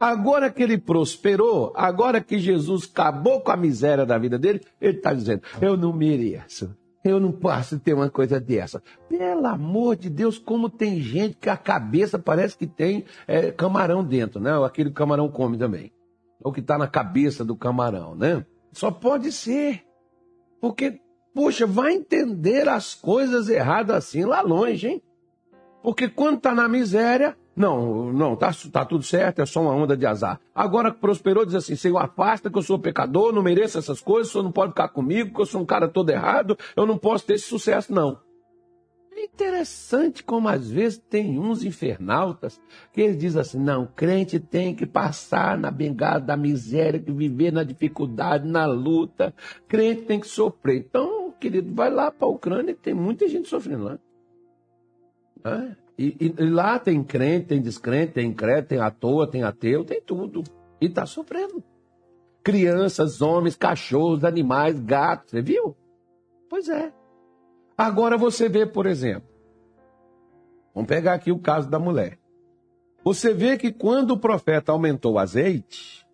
Agora 0.00 0.50
que 0.50 0.62
ele 0.62 0.78
prosperou, 0.78 1.72
agora 1.74 2.20
que 2.20 2.38
Jesus 2.38 2.88
acabou 2.90 3.40
com 3.40 3.50
a 3.50 3.56
miséria 3.56 4.06
da 4.06 4.16
vida 4.16 4.38
dele, 4.38 4.60
ele 4.80 4.98
está 4.98 5.12
dizendo: 5.12 5.42
Eu 5.60 5.76
não 5.76 5.92
mereço. 5.92 6.76
Eu 7.04 7.20
não 7.20 7.32
posso 7.32 7.78
ter 7.78 7.94
uma 7.94 8.10
coisa 8.10 8.40
dessa. 8.40 8.82
Pelo 9.08 9.46
amor 9.46 9.96
de 9.96 10.10
Deus, 10.10 10.38
como 10.38 10.68
tem 10.68 11.00
gente 11.00 11.36
que 11.36 11.48
a 11.48 11.56
cabeça 11.56 12.18
parece 12.18 12.56
que 12.56 12.66
tem 12.66 13.04
é, 13.26 13.50
camarão 13.50 14.04
dentro, 14.04 14.40
né? 14.40 14.52
Aquele 14.64 14.90
camarão 14.90 15.28
come 15.28 15.56
também. 15.56 15.92
O 16.42 16.52
que 16.52 16.60
está 16.60 16.76
na 16.76 16.86
cabeça 16.86 17.44
do 17.44 17.56
camarão, 17.56 18.14
né? 18.14 18.44
Só 18.72 18.90
pode 18.90 19.32
ser. 19.32 19.84
Porque, 20.60 21.00
poxa, 21.34 21.66
vai 21.66 21.92
entender 21.92 22.68
as 22.68 22.94
coisas 22.94 23.48
erradas 23.48 23.96
assim 23.96 24.24
lá 24.24 24.40
longe, 24.40 24.88
hein? 24.88 25.02
Porque 25.82 26.08
quando 26.08 26.38
está 26.38 26.54
na 26.54 26.68
miséria, 26.68 27.36
não, 27.58 28.12
não, 28.12 28.36
tá, 28.36 28.52
tá 28.70 28.84
tudo 28.84 29.02
certo, 29.02 29.40
é 29.42 29.46
só 29.46 29.60
uma 29.60 29.72
onda 29.72 29.96
de 29.96 30.06
azar. 30.06 30.40
Agora 30.54 30.92
prosperou, 30.92 31.44
diz 31.44 31.56
assim: 31.56 31.74
Senhor, 31.74 31.98
afasta 31.98 32.48
que 32.48 32.56
eu 32.56 32.62
sou 32.62 32.78
pecador, 32.78 33.32
não 33.32 33.42
mereço 33.42 33.76
essas 33.76 34.00
coisas, 34.00 34.28
o 34.28 34.32
senhor 34.32 34.44
não 34.44 34.52
pode 34.52 34.70
ficar 34.70 34.88
comigo, 34.88 35.34
que 35.34 35.40
eu 35.40 35.46
sou 35.46 35.60
um 35.60 35.66
cara 35.66 35.88
todo 35.88 36.08
errado, 36.10 36.56
eu 36.76 36.86
não 36.86 36.96
posso 36.96 37.26
ter 37.26 37.34
esse 37.34 37.46
sucesso, 37.46 37.92
não. 37.92 38.20
É 39.12 39.24
interessante 39.24 40.22
como 40.22 40.46
às 40.46 40.70
vezes 40.70 40.98
tem 40.98 41.36
uns 41.36 41.64
infernautas 41.64 42.60
que 42.92 43.00
eles 43.00 43.18
dizem 43.18 43.40
assim: 43.40 43.58
não, 43.58 43.86
crente 43.86 44.38
tem 44.38 44.72
que 44.72 44.86
passar 44.86 45.58
na 45.58 45.72
bengala 45.72 46.20
da 46.20 46.36
miséria, 46.36 47.00
que 47.00 47.10
viver 47.10 47.52
na 47.52 47.64
dificuldade, 47.64 48.46
na 48.46 48.66
luta, 48.66 49.34
crente 49.66 50.02
tem 50.02 50.20
que 50.20 50.28
sofrer. 50.28 50.76
Então, 50.76 51.32
querido, 51.32 51.74
vai 51.74 51.90
lá 51.90 52.12
para 52.12 52.28
a 52.28 52.30
Ucrânia 52.30 52.72
que 52.72 52.82
tem 52.82 52.94
muita 52.94 53.26
gente 53.26 53.48
sofrendo 53.48 53.82
lá. 53.82 53.98
É? 55.44 55.87
E, 55.98 56.16
e, 56.20 56.34
e, 56.38 56.48
lá 56.48 56.78
tem 56.78 57.02
crente, 57.02 57.48
tem 57.48 57.60
descrente, 57.60 58.12
tem 58.12 58.28
incrédulo, 58.28 58.68
tem 58.68 58.78
à 58.78 58.88
toa, 58.88 59.28
tem 59.28 59.42
ateu, 59.42 59.84
tem 59.84 60.00
tudo. 60.00 60.44
E 60.80 60.86
está 60.86 61.04
sofrendo. 61.04 61.62
Crianças, 62.44 63.20
homens, 63.20 63.56
cachorros, 63.56 64.22
animais, 64.22 64.78
gatos, 64.78 65.32
você 65.32 65.42
viu? 65.42 65.76
Pois 66.48 66.68
é. 66.68 66.92
Agora 67.76 68.16
você 68.16 68.48
vê, 68.48 68.64
por 68.64 68.86
exemplo, 68.86 69.28
vamos 70.72 70.88
pegar 70.88 71.14
aqui 71.14 71.32
o 71.32 71.38
caso 71.38 71.68
da 71.68 71.80
mulher. 71.80 72.18
Você 73.04 73.34
vê 73.34 73.56
que 73.56 73.72
quando 73.72 74.12
o 74.12 74.18
profeta 74.18 74.70
aumentou 74.70 75.14
o 75.14 75.18
azeite, 75.18 76.06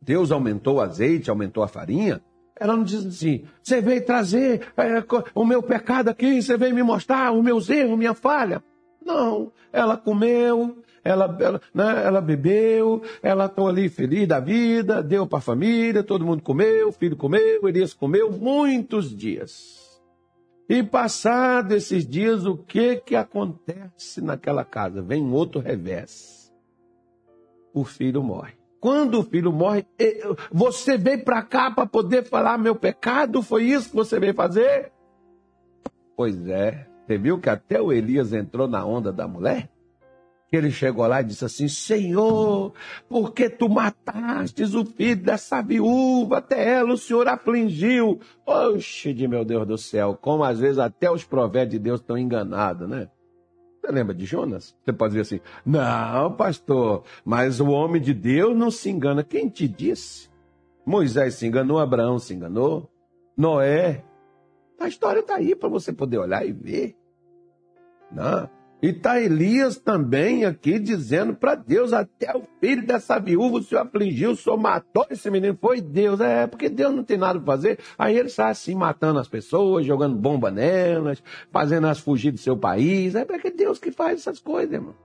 Deus 0.00 0.30
aumentou 0.30 0.76
o 0.76 0.80
azeite, 0.80 1.28
aumentou 1.28 1.62
a 1.62 1.68
farinha, 1.68 2.22
ela 2.56 2.76
não 2.76 2.84
diz 2.84 3.04
assim: 3.04 3.44
você 3.60 3.80
veio 3.80 4.04
trazer 4.04 4.72
é, 4.76 5.04
o 5.34 5.44
meu 5.44 5.62
pecado 5.62 6.08
aqui, 6.08 6.40
você 6.40 6.56
veio 6.56 6.74
me 6.74 6.82
mostrar 6.82 7.32
os 7.32 7.42
meus 7.42 7.68
erros, 7.68 7.98
minha 7.98 8.14
falha. 8.14 8.62
Não, 9.04 9.52
ela 9.72 9.96
comeu, 9.96 10.82
ela, 11.04 11.36
ela, 11.40 11.60
né, 11.74 12.04
ela 12.04 12.20
bebeu, 12.20 13.02
ela 13.22 13.46
está 13.46 13.62
ali 13.62 13.88
feliz 13.88 14.28
da 14.28 14.38
vida, 14.38 15.02
deu 15.02 15.26
para 15.26 15.38
a 15.38 15.42
família, 15.42 16.02
todo 16.02 16.24
mundo 16.24 16.42
comeu, 16.42 16.88
o 16.88 16.92
filho 16.92 17.16
comeu, 17.16 17.68
Elias 17.68 17.92
comeu 17.92 18.30
muitos 18.30 19.14
dias. 19.14 19.82
E 20.68 20.82
passado 20.82 21.72
esses 21.72 22.06
dias, 22.06 22.46
o 22.46 22.56
que 22.56 22.96
que 22.96 23.16
acontece 23.16 24.20
naquela 24.20 24.64
casa? 24.64 25.02
Vem 25.02 25.30
outro 25.32 25.60
revés. 25.60 26.52
O 27.74 27.84
filho 27.84 28.22
morre. 28.22 28.54
Quando 28.80 29.20
o 29.20 29.22
filho 29.22 29.52
morre, 29.52 29.86
você 30.50 30.96
veio 30.96 31.24
para 31.24 31.42
cá 31.42 31.70
para 31.70 31.86
poder 31.86 32.24
falar 32.24 32.58
meu 32.58 32.74
pecado? 32.74 33.42
Foi 33.42 33.64
isso 33.64 33.90
que 33.90 33.96
você 33.96 34.18
veio 34.18 34.34
fazer? 34.34 34.92
Pois 36.16 36.46
é, 36.48 36.86
você 37.06 37.18
viu 37.18 37.38
que 37.38 37.50
até 37.50 37.80
o 37.80 37.92
Elias 37.92 38.32
entrou 38.32 38.68
na 38.68 38.84
onda 38.84 39.12
da 39.12 39.26
mulher? 39.26 39.68
Ele 40.52 40.70
chegou 40.70 41.06
lá 41.06 41.22
e 41.22 41.24
disse 41.24 41.44
assim: 41.46 41.66
Senhor, 41.66 42.74
por 43.08 43.32
que 43.32 43.48
tu 43.48 43.70
matastes 43.70 44.74
o 44.74 44.84
filho 44.84 45.22
dessa 45.22 45.62
viúva? 45.62 46.38
Até 46.38 46.74
ela 46.74 46.92
o 46.92 46.98
Senhor 46.98 47.26
afligiu. 47.26 48.20
Oxe, 48.46 49.14
de 49.14 49.26
meu 49.26 49.46
Deus 49.46 49.66
do 49.66 49.78
céu, 49.78 50.16
como 50.20 50.44
às 50.44 50.60
vezes 50.60 50.78
até 50.78 51.10
os 51.10 51.24
provérbios 51.24 51.72
de 51.72 51.78
Deus 51.78 52.00
estão 52.00 52.18
enganados, 52.18 52.86
né? 52.86 53.08
Você 53.80 53.90
lembra 53.90 54.14
de 54.14 54.26
Jonas? 54.26 54.76
Você 54.84 54.92
pode 54.92 55.14
dizer 55.14 55.22
assim: 55.22 55.40
Não, 55.64 56.32
pastor, 56.32 57.02
mas 57.24 57.58
o 57.58 57.70
homem 57.70 58.00
de 58.00 58.12
Deus 58.12 58.54
não 58.54 58.70
se 58.70 58.90
engana. 58.90 59.24
Quem 59.24 59.48
te 59.48 59.66
disse? 59.66 60.30
Moisés 60.84 61.34
se 61.34 61.46
enganou, 61.46 61.78
Abraão 61.78 62.18
se 62.18 62.34
enganou, 62.34 62.90
Noé. 63.36 64.04
A 64.82 64.88
história 64.88 65.20
está 65.20 65.36
aí 65.36 65.54
para 65.54 65.68
você 65.68 65.92
poder 65.92 66.18
olhar 66.18 66.44
e 66.46 66.52
ver. 66.52 66.96
Não. 68.10 68.48
E 68.82 68.88
está 68.88 69.20
Elias 69.20 69.78
também 69.78 70.44
aqui 70.44 70.76
dizendo 70.78 71.34
para 71.34 71.54
Deus: 71.54 71.92
até 71.92 72.36
o 72.36 72.42
filho 72.60 72.84
dessa 72.84 73.20
viúva 73.20 73.58
o 73.58 73.62
senhor 73.62 73.82
afligiu, 73.82 74.32
o 74.32 74.36
senhor 74.36 74.56
matou 74.56 75.06
esse 75.08 75.30
menino. 75.30 75.56
Foi 75.60 75.80
Deus. 75.80 76.20
É, 76.20 76.48
porque 76.48 76.68
Deus 76.68 76.92
não 76.92 77.04
tem 77.04 77.16
nada 77.16 77.38
para 77.38 77.46
fazer. 77.46 77.78
Aí 77.96 78.18
ele 78.18 78.28
sai 78.28 78.50
assim, 78.50 78.74
matando 78.74 79.20
as 79.20 79.28
pessoas, 79.28 79.86
jogando 79.86 80.16
bomba 80.16 80.50
nelas, 80.50 81.22
fazendo 81.52 81.86
elas 81.86 82.00
fugir 82.00 82.32
do 82.32 82.38
seu 82.38 82.56
país. 82.56 83.14
É 83.14 83.24
porque 83.24 83.48
é 83.48 83.52
Deus 83.52 83.78
que 83.78 83.92
faz 83.92 84.18
essas 84.18 84.40
coisas, 84.40 84.72
irmão. 84.72 84.96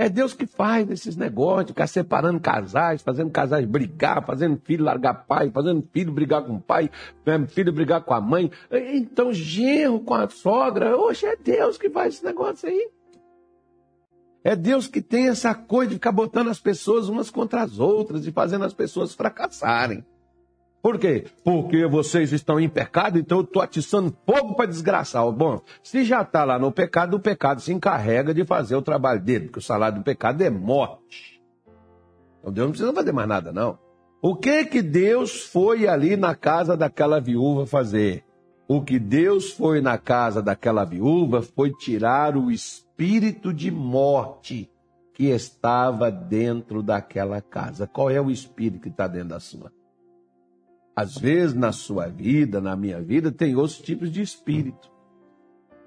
É 0.00 0.08
Deus 0.08 0.32
que 0.32 0.46
faz 0.46 0.90
esses 0.90 1.14
negócios, 1.14 1.72
ficar 1.72 1.86
separando 1.86 2.40
casais, 2.40 3.02
fazendo 3.02 3.30
casais 3.30 3.66
brigar, 3.66 4.24
fazendo 4.24 4.58
filho 4.64 4.82
largar 4.82 5.26
pai, 5.26 5.50
fazendo 5.50 5.86
filho 5.92 6.10
brigar 6.10 6.42
com 6.42 6.54
o 6.54 6.60
pai, 6.60 6.90
né, 7.26 7.46
filho 7.46 7.70
brigar 7.70 8.02
com 8.02 8.14
a 8.14 8.20
mãe. 8.20 8.50
Então, 8.72 9.30
genro 9.30 10.00
com 10.00 10.14
a 10.14 10.26
sogra, 10.26 10.96
oxe, 10.96 11.26
é 11.26 11.36
Deus 11.36 11.76
que 11.76 11.90
faz 11.90 12.14
esse 12.14 12.24
negócio 12.24 12.66
aí. 12.66 12.88
É 14.42 14.56
Deus 14.56 14.86
que 14.86 15.02
tem 15.02 15.28
essa 15.28 15.54
coisa 15.54 15.90
de 15.90 15.96
ficar 15.96 16.12
botando 16.12 16.48
as 16.48 16.58
pessoas 16.58 17.10
umas 17.10 17.28
contra 17.28 17.60
as 17.60 17.78
outras 17.78 18.26
e 18.26 18.32
fazendo 18.32 18.64
as 18.64 18.72
pessoas 18.72 19.14
fracassarem. 19.14 20.02
Por 20.82 20.98
quê? 20.98 21.26
Porque 21.44 21.86
vocês 21.86 22.32
estão 22.32 22.58
em 22.58 22.68
pecado, 22.68 23.18
então 23.18 23.38
eu 23.38 23.44
estou 23.44 23.60
atiçando 23.60 24.16
fogo 24.24 24.54
para 24.54 24.66
desgraçar. 24.66 25.30
Bom, 25.30 25.60
se 25.82 26.04
já 26.04 26.22
está 26.22 26.42
lá 26.44 26.58
no 26.58 26.72
pecado, 26.72 27.16
o 27.16 27.20
pecado 27.20 27.60
se 27.60 27.72
encarrega 27.72 28.32
de 28.32 28.44
fazer 28.46 28.76
o 28.76 28.82
trabalho 28.82 29.20
dele, 29.20 29.46
porque 29.46 29.58
o 29.58 29.62
salário 29.62 29.98
do 29.98 30.04
pecado 30.04 30.42
é 30.42 30.48
morte. 30.48 31.42
Então 32.40 32.52
Deus 32.52 32.66
não 32.66 32.72
precisa 32.72 32.92
fazer 32.94 33.12
mais 33.12 33.28
nada, 33.28 33.52
não. 33.52 33.78
O 34.22 34.34
que 34.34 34.64
que 34.64 34.80
Deus 34.80 35.44
foi 35.44 35.86
ali 35.86 36.16
na 36.16 36.34
casa 36.34 36.76
daquela 36.76 37.20
viúva 37.20 37.66
fazer? 37.66 38.24
O 38.66 38.82
que 38.82 38.98
Deus 38.98 39.50
foi 39.52 39.80
na 39.80 39.98
casa 39.98 40.40
daquela 40.40 40.84
viúva 40.84 41.42
foi 41.42 41.72
tirar 41.72 42.36
o 42.36 42.50
espírito 42.50 43.52
de 43.52 43.70
morte 43.70 44.70
que 45.12 45.24
estava 45.24 46.10
dentro 46.10 46.82
daquela 46.82 47.42
casa. 47.42 47.86
Qual 47.86 48.08
é 48.08 48.20
o 48.20 48.30
espírito 48.30 48.80
que 48.80 48.88
está 48.88 49.06
dentro 49.06 49.30
da 49.30 49.40
sua? 49.40 49.72
Às 50.94 51.16
vezes 51.16 51.54
na 51.54 51.72
sua 51.72 52.06
vida, 52.08 52.60
na 52.60 52.76
minha 52.76 53.00
vida, 53.00 53.30
tem 53.30 53.54
outros 53.54 53.78
tipos 53.78 54.10
de 54.10 54.20
espírito. 54.20 54.90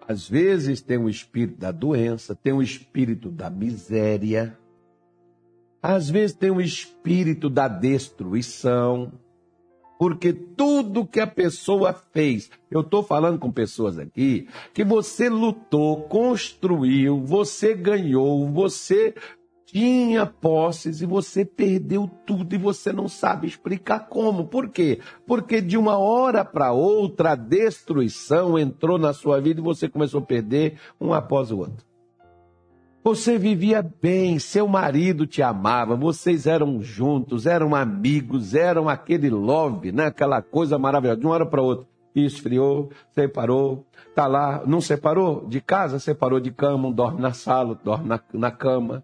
Às 0.08 0.28
vezes 0.28 0.82
tem 0.82 0.98
o 0.98 1.10
espírito 1.10 1.58
da 1.58 1.72
doença, 1.72 2.36
tem 2.36 2.54
o 2.54 2.62
espírito 2.62 3.30
da 3.30 3.50
miséria. 3.50 4.58
Às 5.82 6.10
vezes 6.10 6.36
tem 6.36 6.52
o 6.52 6.62
espírito 6.62 7.50
da 7.50 7.68
destruição. 7.68 9.12
Porque 9.98 10.34
tudo 10.34 11.06
que 11.06 11.20
a 11.20 11.28
pessoa 11.28 11.94
fez, 11.94 12.50
eu 12.70 12.82
estou 12.82 13.04
falando 13.04 13.40
com 13.40 13.52
pessoas 13.52 13.98
aqui, 13.98 14.50
que 14.74 14.84
você 14.84 15.30
lutou, 15.30 16.02
construiu, 16.10 17.22
você 17.22 17.74
ganhou, 17.74 18.50
você 18.50 19.16
tinha 19.66 20.26
posses 20.26 21.02
e 21.02 21.06
você 21.06 21.44
perdeu 21.44 22.10
tudo 22.26 22.54
e 22.54 22.58
você 22.58 22.94
não 22.94 23.08
sabe 23.08 23.48
explicar 23.48 24.08
como. 24.08 24.46
Por 24.46 24.70
quê? 24.70 25.00
Porque 25.26 25.62
de 25.62 25.78
uma 25.78 25.98
hora 25.98 26.46
para 26.46 26.72
outra 26.72 27.32
a 27.32 27.36
destruição 27.36 28.58
entrou 28.58 28.98
na 28.98 29.14
sua 29.14 29.40
vida 29.40 29.60
e 29.60 29.64
você 29.64 29.90
começou 29.90 30.20
a 30.22 30.26
perder 30.26 30.78
um 31.00 31.14
após 31.14 31.52
o 31.52 31.60
outro. 31.60 31.86
Você 33.04 33.38
vivia 33.38 33.86
bem, 34.02 34.40
seu 34.40 34.66
marido 34.66 35.28
te 35.28 35.42
amava, 35.42 35.94
vocês 35.94 36.48
eram 36.48 36.82
juntos, 36.82 37.46
eram 37.46 37.76
amigos, 37.76 38.56
eram 38.56 38.88
aquele 38.88 39.30
love, 39.30 39.92
né? 39.92 40.06
aquela 40.06 40.42
coisa 40.42 40.78
maravilhosa, 40.80 41.20
de 41.20 41.26
uma 41.26 41.36
hora 41.36 41.46
para 41.46 41.62
outra. 41.62 41.86
Esfriou, 42.16 42.92
separou, 43.12 43.86
tá 44.16 44.28
lá, 44.28 44.64
não 44.66 44.80
separou 44.80 45.46
de 45.48 45.60
casa, 45.60 46.00
separou 46.00 46.40
de 46.40 46.52
cama, 46.52 46.92
dorme 46.94 47.20
na 47.20 47.34
sala, 47.34 47.78
dorme 47.84 48.08
na, 48.08 48.22
na 48.32 48.52
cama 48.52 49.04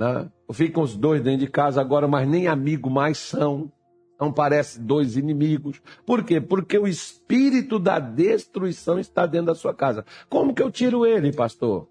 né? 0.00 0.30
Ficam 0.50 0.82
os 0.82 0.96
dois 0.96 1.20
dentro 1.20 1.40
de 1.40 1.46
casa 1.46 1.78
agora, 1.78 2.08
mas 2.08 2.26
nem 2.26 2.48
amigo 2.48 2.88
mais 2.88 3.18
são. 3.18 3.70
Não 4.18 4.32
parecem 4.32 4.82
dois 4.82 5.16
inimigos. 5.16 5.80
Por 6.06 6.24
quê? 6.24 6.40
Porque 6.40 6.78
o 6.78 6.88
espírito 6.88 7.78
da 7.78 7.98
destruição 7.98 8.98
está 8.98 9.26
dentro 9.26 9.48
da 9.48 9.54
sua 9.54 9.74
casa. 9.74 10.04
Como 10.28 10.54
que 10.54 10.62
eu 10.62 10.70
tiro 10.70 11.04
ele, 11.04 11.32
pastor? 11.32 11.86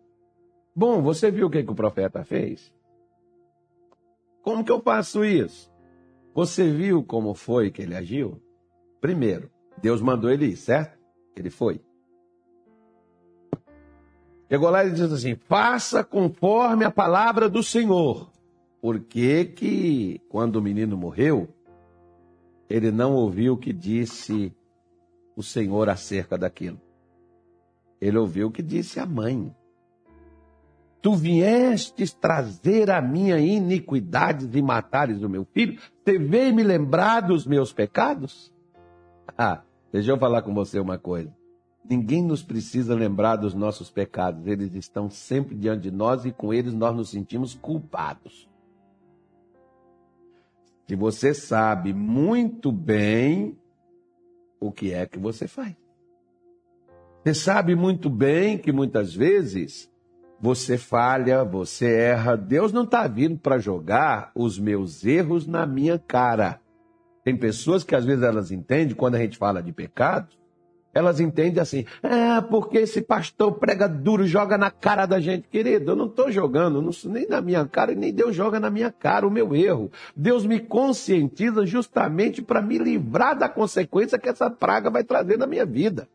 Bom, 0.75 1.01
você 1.03 1.29
viu 1.29 1.47
o 1.47 1.49
que, 1.49 1.63
que 1.63 1.71
o 1.71 1.75
profeta 1.75 2.23
fez? 2.23 2.73
Como 4.41 4.63
que 4.63 4.71
eu 4.71 4.81
faço 4.81 5.23
isso? 5.23 5.71
Você 6.33 6.71
viu 6.71 7.03
como 7.03 7.35
foi 7.35 7.69
que 7.69 7.81
ele 7.81 7.95
agiu? 7.95 8.41
Primeiro, 8.99 9.51
Deus 9.81 10.01
mandou 10.01 10.31
ele 10.31 10.47
ir, 10.47 10.55
certo? 10.55 10.97
Ele 11.35 11.49
foi. 11.49 11.81
Chegou 14.49 14.69
lá 14.69 14.83
e 14.83 14.91
diz 14.91 15.11
assim: 15.11 15.35
faça 15.35 16.03
conforme 16.03 16.83
a 16.83 16.91
palavra 16.91 17.47
do 17.47 17.61
Senhor. 17.61 18.31
Por 18.81 18.99
que 18.99 19.45
que, 19.45 20.21
quando 20.29 20.55
o 20.55 20.61
menino 20.61 20.97
morreu, 20.97 21.47
ele 22.69 22.91
não 22.91 23.13
ouviu 23.13 23.53
o 23.53 23.57
que 23.57 23.71
disse 23.71 24.53
o 25.35 25.43
Senhor 25.43 25.89
acerca 25.89 26.37
daquilo? 26.37 26.79
Ele 28.01 28.17
ouviu 28.17 28.47
o 28.47 28.51
que 28.51 28.63
disse 28.63 28.99
a 28.99 29.05
mãe. 29.05 29.53
Tu 31.01 31.13
viestes 31.15 32.13
trazer 32.13 32.89
a 32.89 33.01
minha 33.01 33.37
iniquidade 33.37 34.49
e 34.51 34.61
matares 34.61 35.21
o 35.21 35.29
meu 35.29 35.45
filho? 35.45 35.79
Você 36.03 36.17
veio 36.17 36.53
me 36.55 36.63
lembrar 36.63 37.21
dos 37.21 37.45
meus 37.45 37.71
pecados? 37.71 38.51
Ah, 39.37 39.61
deixa 39.93 40.11
eu 40.11 40.17
falar 40.17 40.41
com 40.41 40.53
você 40.53 40.79
uma 40.79 40.97
coisa. 40.97 41.31
Ninguém 41.89 42.23
nos 42.23 42.43
precisa 42.43 42.93
lembrar 42.93 43.37
dos 43.37 43.55
nossos 43.55 43.89
pecados, 43.89 44.45
eles 44.45 44.75
estão 44.75 45.09
sempre 45.09 45.55
diante 45.55 45.81
de 45.81 45.91
nós 45.91 46.23
e 46.23 46.31
com 46.31 46.53
eles 46.53 46.71
nós 46.71 46.95
nos 46.95 47.09
sentimos 47.09 47.55
culpados. 47.55 48.47
Se 50.87 50.95
você 50.95 51.33
sabe 51.33 51.91
muito 51.91 52.71
bem 52.71 53.57
o 54.59 54.71
que 54.71 54.93
é 54.93 55.07
que 55.07 55.17
você 55.17 55.47
faz. 55.47 55.75
Você 57.23 57.33
sabe 57.33 57.75
muito 57.75 58.09
bem 58.09 58.57
que 58.57 58.71
muitas 58.71 59.13
vezes 59.13 59.91
você 60.39 60.77
falha, 60.77 61.43
você 61.43 61.91
erra. 61.91 62.35
Deus 62.35 62.71
não 62.71 62.83
está 62.83 63.07
vindo 63.07 63.37
para 63.37 63.57
jogar 63.57 64.31
os 64.35 64.57
meus 64.57 65.03
erros 65.05 65.45
na 65.45 65.65
minha 65.65 65.99
cara. 65.99 66.61
Tem 67.23 67.35
pessoas 67.35 67.83
que 67.83 67.95
às 67.95 68.05
vezes 68.05 68.23
elas 68.23 68.51
entendem, 68.51 68.95
quando 68.95 69.15
a 69.15 69.19
gente 69.19 69.37
fala 69.37 69.61
de 69.61 69.71
pecado, 69.71 70.38
elas 70.99 71.19
entendem 71.19 71.61
assim, 71.61 71.85
é 72.03 72.41
porque 72.41 72.79
esse 72.79 73.01
pastor 73.01 73.53
prega 73.53 73.87
duro, 73.87 74.25
joga 74.25 74.57
na 74.57 74.69
cara 74.69 75.05
da 75.05 75.19
gente. 75.19 75.47
Querido, 75.47 75.91
eu 75.91 75.95
não 75.95 76.07
estou 76.07 76.31
jogando, 76.31 76.81
não, 76.81 76.91
nem 77.05 77.27
na 77.27 77.41
minha 77.41 77.65
cara, 77.65 77.95
nem 77.95 78.13
Deus 78.13 78.35
joga 78.35 78.59
na 78.59 78.69
minha 78.69 78.91
cara 78.91 79.25
o 79.25 79.31
meu 79.31 79.55
erro. 79.55 79.89
Deus 80.15 80.45
me 80.45 80.59
conscientiza 80.59 81.65
justamente 81.65 82.41
para 82.41 82.61
me 82.61 82.77
livrar 82.77 83.37
da 83.37 83.47
consequência 83.47 84.19
que 84.19 84.29
essa 84.29 84.49
praga 84.49 84.89
vai 84.89 85.03
trazer 85.03 85.37
na 85.37 85.47
minha 85.47 85.65
vida. 85.65 86.07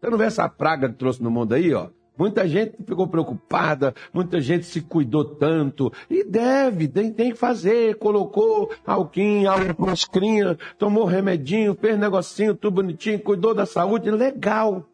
Você 0.00 0.10
não 0.10 0.18
vê 0.18 0.24
essa 0.24 0.48
praga 0.48 0.88
que 0.88 0.96
trouxe 0.96 1.22
no 1.22 1.30
mundo 1.30 1.54
aí, 1.54 1.72
ó? 1.72 1.88
Muita 2.18 2.48
gente 2.48 2.76
ficou 2.84 3.06
preocupada, 3.06 3.94
muita 4.12 4.40
gente 4.40 4.66
se 4.66 4.80
cuidou 4.80 5.24
tanto. 5.24 5.92
E 6.10 6.24
deve, 6.24 6.88
tem, 6.88 7.12
tem 7.12 7.30
que 7.30 7.38
fazer. 7.38 7.96
Colocou 7.98 8.72
alquim, 8.84 9.46
água 9.46 9.86
mascrinha, 9.86 10.58
tomou 10.76 11.04
remedinho, 11.04 11.76
fez 11.76 11.96
negocinho, 11.96 12.56
tudo 12.56 12.74
bonitinho, 12.74 13.20
cuidou 13.20 13.54
da 13.54 13.64
saúde. 13.64 14.10
Legal. 14.10 14.84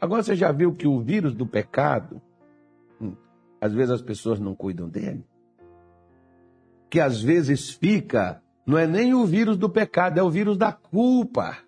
Agora 0.00 0.22
você 0.22 0.34
já 0.34 0.50
viu 0.50 0.74
que 0.74 0.88
o 0.88 1.00
vírus 1.00 1.34
do 1.34 1.46
pecado, 1.46 2.20
hum, 2.98 3.14
às 3.60 3.74
vezes 3.74 3.90
as 3.90 4.02
pessoas 4.02 4.40
não 4.40 4.54
cuidam 4.54 4.88
dele. 4.88 5.22
Que 6.88 6.98
às 6.98 7.20
vezes 7.22 7.70
fica, 7.70 8.42
não 8.66 8.78
é 8.78 8.86
nem 8.86 9.12
o 9.12 9.26
vírus 9.26 9.58
do 9.58 9.68
pecado, 9.68 10.18
é 10.18 10.22
o 10.22 10.30
vírus 10.30 10.56
da 10.56 10.72
culpa 10.72 11.63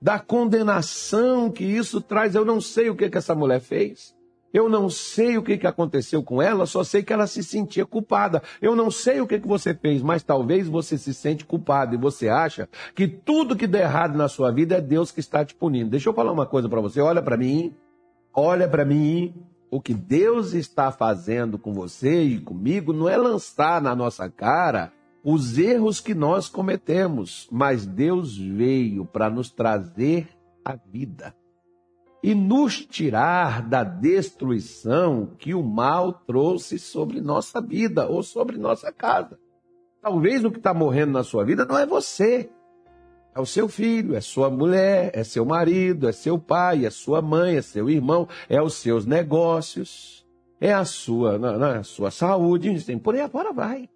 da 0.00 0.18
condenação 0.18 1.50
que 1.50 1.64
isso 1.64 2.00
traz. 2.00 2.34
Eu 2.34 2.44
não 2.44 2.60
sei 2.60 2.90
o 2.90 2.96
que, 2.96 3.10
que 3.10 3.18
essa 3.18 3.34
mulher 3.34 3.60
fez. 3.60 4.16
Eu 4.52 4.68
não 4.68 4.88
sei 4.88 5.36
o 5.36 5.42
que, 5.42 5.58
que 5.58 5.66
aconteceu 5.66 6.22
com 6.22 6.40
ela, 6.40 6.64
só 6.64 6.82
sei 6.82 7.02
que 7.02 7.12
ela 7.12 7.26
se 7.26 7.44
sentia 7.44 7.84
culpada. 7.84 8.42
Eu 8.62 8.74
não 8.74 8.90
sei 8.90 9.20
o 9.20 9.26
que, 9.26 9.38
que 9.38 9.46
você 9.46 9.74
fez, 9.74 10.00
mas 10.00 10.22
talvez 10.22 10.66
você 10.66 10.96
se 10.96 11.12
sente 11.12 11.44
culpado 11.44 11.94
e 11.94 11.98
você 11.98 12.28
acha 12.28 12.66
que 12.94 13.06
tudo 13.06 13.56
que 13.56 13.66
der 13.66 13.82
errado 13.82 14.16
na 14.16 14.26
sua 14.26 14.50
vida 14.50 14.76
é 14.76 14.80
Deus 14.80 15.12
que 15.12 15.20
está 15.20 15.44
te 15.44 15.54
punindo. 15.54 15.90
Deixa 15.90 16.08
eu 16.08 16.14
falar 16.14 16.32
uma 16.32 16.46
coisa 16.46 16.68
para 16.68 16.80
você. 16.80 16.98
Olha 17.00 17.22
para 17.22 17.36
mim, 17.36 17.74
olha 18.34 18.66
para 18.66 18.84
mim. 18.84 19.34
O 19.70 19.82
que 19.82 19.92
Deus 19.92 20.54
está 20.54 20.90
fazendo 20.90 21.58
com 21.58 21.74
você 21.74 22.22
e 22.22 22.40
comigo 22.40 22.90
não 22.94 23.06
é 23.06 23.18
lançar 23.18 23.82
na 23.82 23.94
nossa 23.94 24.30
cara 24.30 24.90
os 25.24 25.58
erros 25.58 26.00
que 26.00 26.14
nós 26.14 26.48
cometemos, 26.48 27.48
mas 27.50 27.84
Deus 27.86 28.36
veio 28.36 29.04
para 29.04 29.28
nos 29.28 29.50
trazer 29.50 30.28
a 30.64 30.76
vida 30.76 31.34
e 32.22 32.34
nos 32.34 32.84
tirar 32.84 33.62
da 33.62 33.84
destruição 33.84 35.34
que 35.38 35.54
o 35.54 35.62
mal 35.62 36.12
trouxe 36.12 36.78
sobre 36.78 37.20
nossa 37.20 37.60
vida 37.60 38.08
ou 38.08 38.22
sobre 38.22 38.58
nossa 38.58 38.92
casa. 38.92 39.38
Talvez 40.02 40.44
o 40.44 40.50
que 40.50 40.58
está 40.58 40.74
morrendo 40.74 41.12
na 41.12 41.22
sua 41.22 41.44
vida 41.44 41.64
não 41.64 41.78
é 41.78 41.86
você. 41.86 42.50
É 43.34 43.40
o 43.40 43.46
seu 43.46 43.68
filho, 43.68 44.16
é 44.16 44.20
sua 44.20 44.50
mulher, 44.50 45.12
é 45.14 45.22
seu 45.22 45.44
marido, 45.44 46.08
é 46.08 46.12
seu 46.12 46.38
pai, 46.38 46.84
é 46.84 46.90
sua 46.90 47.22
mãe, 47.22 47.56
é 47.56 47.62
seu 47.62 47.88
irmão, 47.88 48.26
é 48.48 48.60
os 48.60 48.74
seus 48.74 49.06
negócios, 49.06 50.26
é 50.60 50.72
a 50.72 50.84
sua, 50.84 51.38
não, 51.38 51.56
não, 51.56 51.70
a 51.70 51.82
sua 51.84 52.10
saúde, 52.10 52.74
por 52.98 53.14
aí 53.14 53.20
afora 53.20 53.52
vai. 53.52 53.88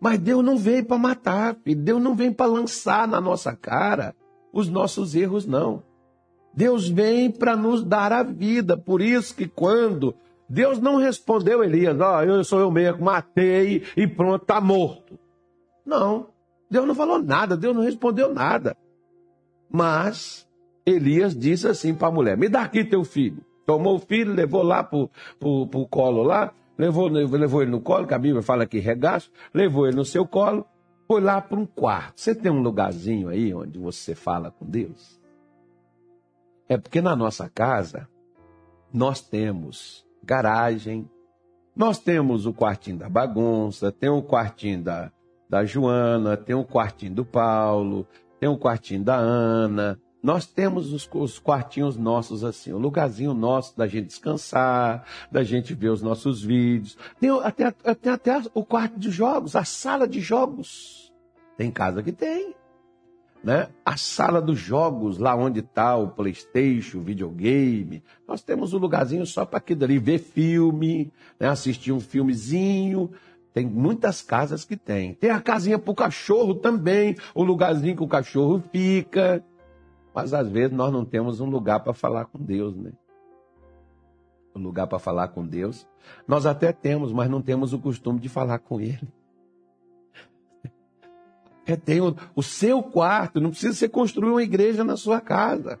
Mas 0.00 0.18
Deus 0.18 0.42
não 0.44 0.56
veio 0.56 0.84
para 0.84 0.96
matar, 0.96 1.56
filho. 1.62 1.82
Deus 1.82 2.02
não 2.02 2.14
vem 2.14 2.32
para 2.32 2.46
lançar 2.46 3.06
na 3.06 3.20
nossa 3.20 3.54
cara 3.54 4.14
os 4.52 4.68
nossos 4.68 5.14
erros, 5.14 5.46
não. 5.46 5.82
Deus 6.54 6.88
vem 6.88 7.30
para 7.30 7.54
nos 7.54 7.84
dar 7.84 8.12
a 8.12 8.22
vida. 8.22 8.76
Por 8.76 9.02
isso 9.02 9.34
que 9.34 9.46
quando 9.46 10.14
Deus 10.48 10.80
não 10.80 10.96
respondeu 10.96 11.62
Elias, 11.62 12.00
ó, 12.00 12.18
oh, 12.18 12.22
eu 12.22 12.42
sou 12.42 12.60
eu 12.60 12.70
mesmo, 12.70 13.04
matei 13.04 13.84
e 13.96 14.06
pronto, 14.06 14.42
está 14.42 14.60
morto. 14.60 15.18
Não, 15.86 16.28
Deus 16.70 16.86
não 16.86 16.94
falou 16.94 17.22
nada, 17.22 17.56
Deus 17.56 17.74
não 17.74 17.82
respondeu 17.82 18.32
nada. 18.32 18.76
Mas 19.70 20.48
Elias 20.84 21.36
disse 21.36 21.68
assim 21.68 21.94
para 21.94 22.08
a 22.08 22.12
mulher: 22.12 22.36
Me 22.36 22.48
dá 22.48 22.62
aqui 22.62 22.84
teu 22.84 23.04
filho. 23.04 23.44
Tomou 23.66 23.96
o 23.96 24.00
filho, 24.00 24.34
levou 24.34 24.62
lá 24.62 24.82
para 24.82 24.98
o 24.98 25.88
colo 25.88 26.24
lá, 26.24 26.52
levou, 26.80 27.08
levou 27.08 27.62
ele 27.62 27.70
no 27.70 27.80
colo, 27.80 28.06
que 28.06 28.14
a 28.14 28.18
Bíblia 28.18 28.42
fala 28.42 28.66
que 28.66 28.78
regaço, 28.78 29.30
levou 29.52 29.86
ele 29.86 29.96
no 29.96 30.04
seu 30.04 30.26
colo, 30.26 30.66
foi 31.06 31.20
lá 31.20 31.40
para 31.40 31.58
um 31.58 31.66
quarto. 31.66 32.20
Você 32.20 32.34
tem 32.34 32.50
um 32.50 32.62
lugarzinho 32.62 33.28
aí 33.28 33.52
onde 33.52 33.78
você 33.78 34.14
fala 34.14 34.50
com 34.50 34.64
Deus? 34.64 35.20
É 36.68 36.78
porque 36.78 37.00
na 37.00 37.14
nossa 37.14 37.48
casa 37.48 38.08
nós 38.92 39.20
temos 39.20 40.06
garagem, 40.22 41.08
nós 41.76 41.98
temos 41.98 42.46
o 42.46 42.52
quartinho 42.52 42.98
da 42.98 43.08
bagunça, 43.08 43.92
tem 43.92 44.08
o 44.08 44.22
quartinho 44.22 44.82
da, 44.82 45.12
da 45.48 45.64
Joana, 45.64 46.36
tem 46.36 46.54
o 46.54 46.64
quartinho 46.64 47.14
do 47.14 47.24
Paulo, 47.24 48.06
tem 48.38 48.48
o 48.48 48.56
quartinho 48.56 49.02
da 49.02 49.16
Ana, 49.16 50.00
nós 50.22 50.46
temos 50.46 50.92
os, 50.92 51.08
os, 51.14 51.38
quartinhos 51.38 51.96
nossos 51.96 52.44
assim, 52.44 52.72
o 52.72 52.78
lugarzinho 52.78 53.32
nosso 53.32 53.76
da 53.76 53.86
gente 53.86 54.06
descansar, 54.06 55.04
da 55.30 55.42
gente 55.42 55.72
ver 55.72 55.88
os 55.88 56.02
nossos 56.02 56.42
vídeos. 56.42 56.96
Tem 57.18 57.30
até, 57.30 57.70
tem 57.70 58.12
até 58.12 58.42
o 58.52 58.64
quarto 58.64 58.98
de 58.98 59.10
jogos, 59.10 59.56
a 59.56 59.64
sala 59.64 60.06
de 60.06 60.20
jogos. 60.20 61.12
Tem 61.56 61.70
casa 61.70 62.02
que 62.02 62.12
tem. 62.12 62.54
Né? 63.42 63.68
A 63.84 63.96
sala 63.96 64.42
dos 64.42 64.58
jogos, 64.58 65.16
lá 65.16 65.34
onde 65.34 65.60
está 65.60 65.96
o 65.96 66.08
Playstation, 66.08 66.98
o 66.98 67.02
videogame. 67.02 68.02
Nós 68.28 68.42
temos 68.42 68.74
um 68.74 68.78
lugarzinho 68.78 69.24
só 69.24 69.46
para 69.46 69.58
aquilo 69.58 69.84
ali, 69.84 69.98
ver 69.98 70.18
filme, 70.18 71.10
né? 71.38 71.48
assistir 71.48 71.92
um 71.92 72.00
filmezinho. 72.00 73.10
Tem 73.54 73.66
muitas 73.66 74.20
casas 74.20 74.64
que 74.64 74.76
tem. 74.76 75.14
Tem 75.14 75.30
a 75.30 75.40
casinha 75.40 75.78
para 75.78 75.90
o 75.90 75.94
cachorro 75.94 76.54
também, 76.54 77.16
o 77.34 77.42
lugarzinho 77.42 77.96
que 77.96 78.02
o 78.02 78.08
cachorro 78.08 78.62
fica. 78.70 79.42
Mas 80.14 80.34
às 80.34 80.48
vezes 80.48 80.76
nós 80.76 80.92
não 80.92 81.04
temos 81.04 81.40
um 81.40 81.48
lugar 81.48 81.80
para 81.80 81.92
falar 81.92 82.26
com 82.26 82.38
Deus, 82.38 82.76
né? 82.76 82.92
Um 84.54 84.60
lugar 84.60 84.86
para 84.86 84.98
falar 84.98 85.28
com 85.28 85.46
Deus. 85.46 85.86
Nós 86.26 86.44
até 86.44 86.72
temos, 86.72 87.12
mas 87.12 87.30
não 87.30 87.40
temos 87.40 87.72
o 87.72 87.78
costume 87.78 88.18
de 88.18 88.28
falar 88.28 88.58
com 88.58 88.80
Ele. 88.80 89.08
É, 91.66 91.76
tem 91.76 92.00
o, 92.00 92.16
o 92.34 92.42
seu 92.42 92.82
quarto, 92.82 93.40
não 93.40 93.50
precisa 93.50 93.74
você 93.74 93.88
construir 93.88 94.30
uma 94.30 94.42
igreja 94.42 94.82
na 94.82 94.96
sua 94.96 95.20
casa. 95.20 95.78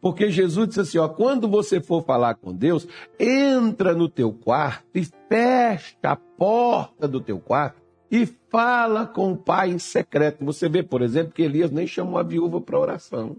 Porque 0.00 0.30
Jesus 0.30 0.68
disse 0.68 0.80
assim: 0.80 0.98
ó, 0.98 1.08
quando 1.08 1.46
você 1.46 1.80
for 1.80 2.02
falar 2.02 2.36
com 2.36 2.54
Deus, 2.54 2.88
entra 3.18 3.92
no 3.92 4.08
teu 4.08 4.32
quarto 4.32 4.86
e 4.94 5.04
fecha 5.28 5.96
a 6.02 6.16
porta 6.16 7.06
do 7.06 7.20
teu 7.20 7.38
quarto 7.38 7.82
e 8.10 8.24
fala 8.48 9.06
com 9.06 9.32
o 9.32 9.36
Pai 9.36 9.70
em 9.70 9.78
secreto. 9.78 10.44
Você 10.46 10.66
vê, 10.66 10.82
por 10.82 11.02
exemplo, 11.02 11.34
que 11.34 11.42
Elias 11.42 11.70
nem 11.70 11.86
chamou 11.86 12.18
a 12.18 12.22
viúva 12.22 12.58
para 12.58 12.78
oração 12.78 13.36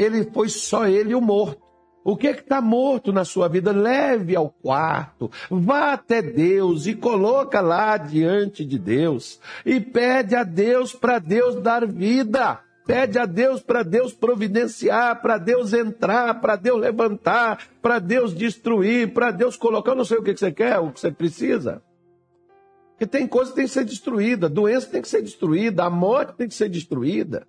ele 0.00 0.24
foi 0.32 0.48
só 0.48 0.86
ele 0.86 1.14
o 1.14 1.20
morto. 1.20 1.60
O 2.02 2.16
que 2.16 2.28
está 2.28 2.62
morto 2.62 3.12
na 3.12 3.26
sua 3.26 3.46
vida, 3.46 3.70
leve 3.72 4.34
ao 4.34 4.48
quarto, 4.48 5.30
vá 5.50 5.92
até 5.92 6.22
Deus 6.22 6.86
e 6.86 6.94
coloca 6.94 7.60
lá 7.60 7.98
diante 7.98 8.64
de 8.64 8.78
Deus 8.78 9.38
e 9.66 9.78
pede 9.78 10.34
a 10.34 10.42
Deus 10.42 10.94
para 10.94 11.18
Deus 11.18 11.56
dar 11.56 11.86
vida. 11.86 12.60
Pede 12.86 13.18
a 13.18 13.26
Deus 13.26 13.62
para 13.62 13.82
Deus 13.82 14.12
providenciar, 14.12 15.20
para 15.20 15.36
Deus 15.36 15.74
entrar, 15.74 16.40
para 16.40 16.56
Deus 16.56 16.80
levantar, 16.80 17.68
para 17.80 17.98
Deus 17.98 18.34
destruir, 18.34 19.12
para 19.12 19.30
Deus 19.30 19.54
colocar. 19.54 19.92
Eu 19.92 19.96
não 19.96 20.04
sei 20.04 20.16
o 20.16 20.22
que 20.22 20.34
você 20.34 20.50
quer, 20.50 20.78
o 20.78 20.90
que 20.90 20.98
você 20.98 21.12
precisa. 21.12 21.82
Porque 22.92 23.06
tem 23.06 23.28
coisa 23.28 23.50
que 23.50 23.56
tem 23.56 23.66
que 23.66 23.70
ser 23.70 23.84
destruída, 23.84 24.48
doença 24.48 24.88
tem 24.88 25.02
que 25.02 25.08
ser 25.08 25.22
destruída, 25.22 25.84
a 25.84 25.90
morte 25.90 26.34
tem 26.36 26.48
que 26.48 26.54
ser 26.54 26.68
destruída. 26.68 27.46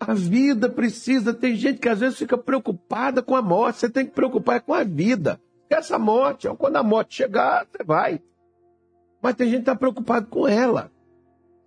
A 0.00 0.14
vida 0.14 0.68
precisa. 0.68 1.34
Tem 1.34 1.54
gente 1.56 1.80
que 1.80 1.88
às 1.88 2.00
vezes 2.00 2.18
fica 2.18 2.38
preocupada 2.38 3.22
com 3.22 3.34
a 3.34 3.42
morte. 3.42 3.80
Você 3.80 3.90
tem 3.90 4.06
que 4.06 4.12
preocupar 4.12 4.60
com 4.60 4.72
a 4.72 4.84
vida. 4.84 5.40
Essa 5.68 5.98
morte, 5.98 6.48
quando 6.56 6.76
a 6.76 6.82
morte 6.82 7.16
chegar, 7.16 7.66
você 7.66 7.84
vai. 7.84 8.22
Mas 9.20 9.34
tem 9.34 9.48
gente 9.48 9.56
que 9.56 9.62
está 9.62 9.76
preocupado 9.76 10.26
com 10.28 10.46
ela. 10.46 10.90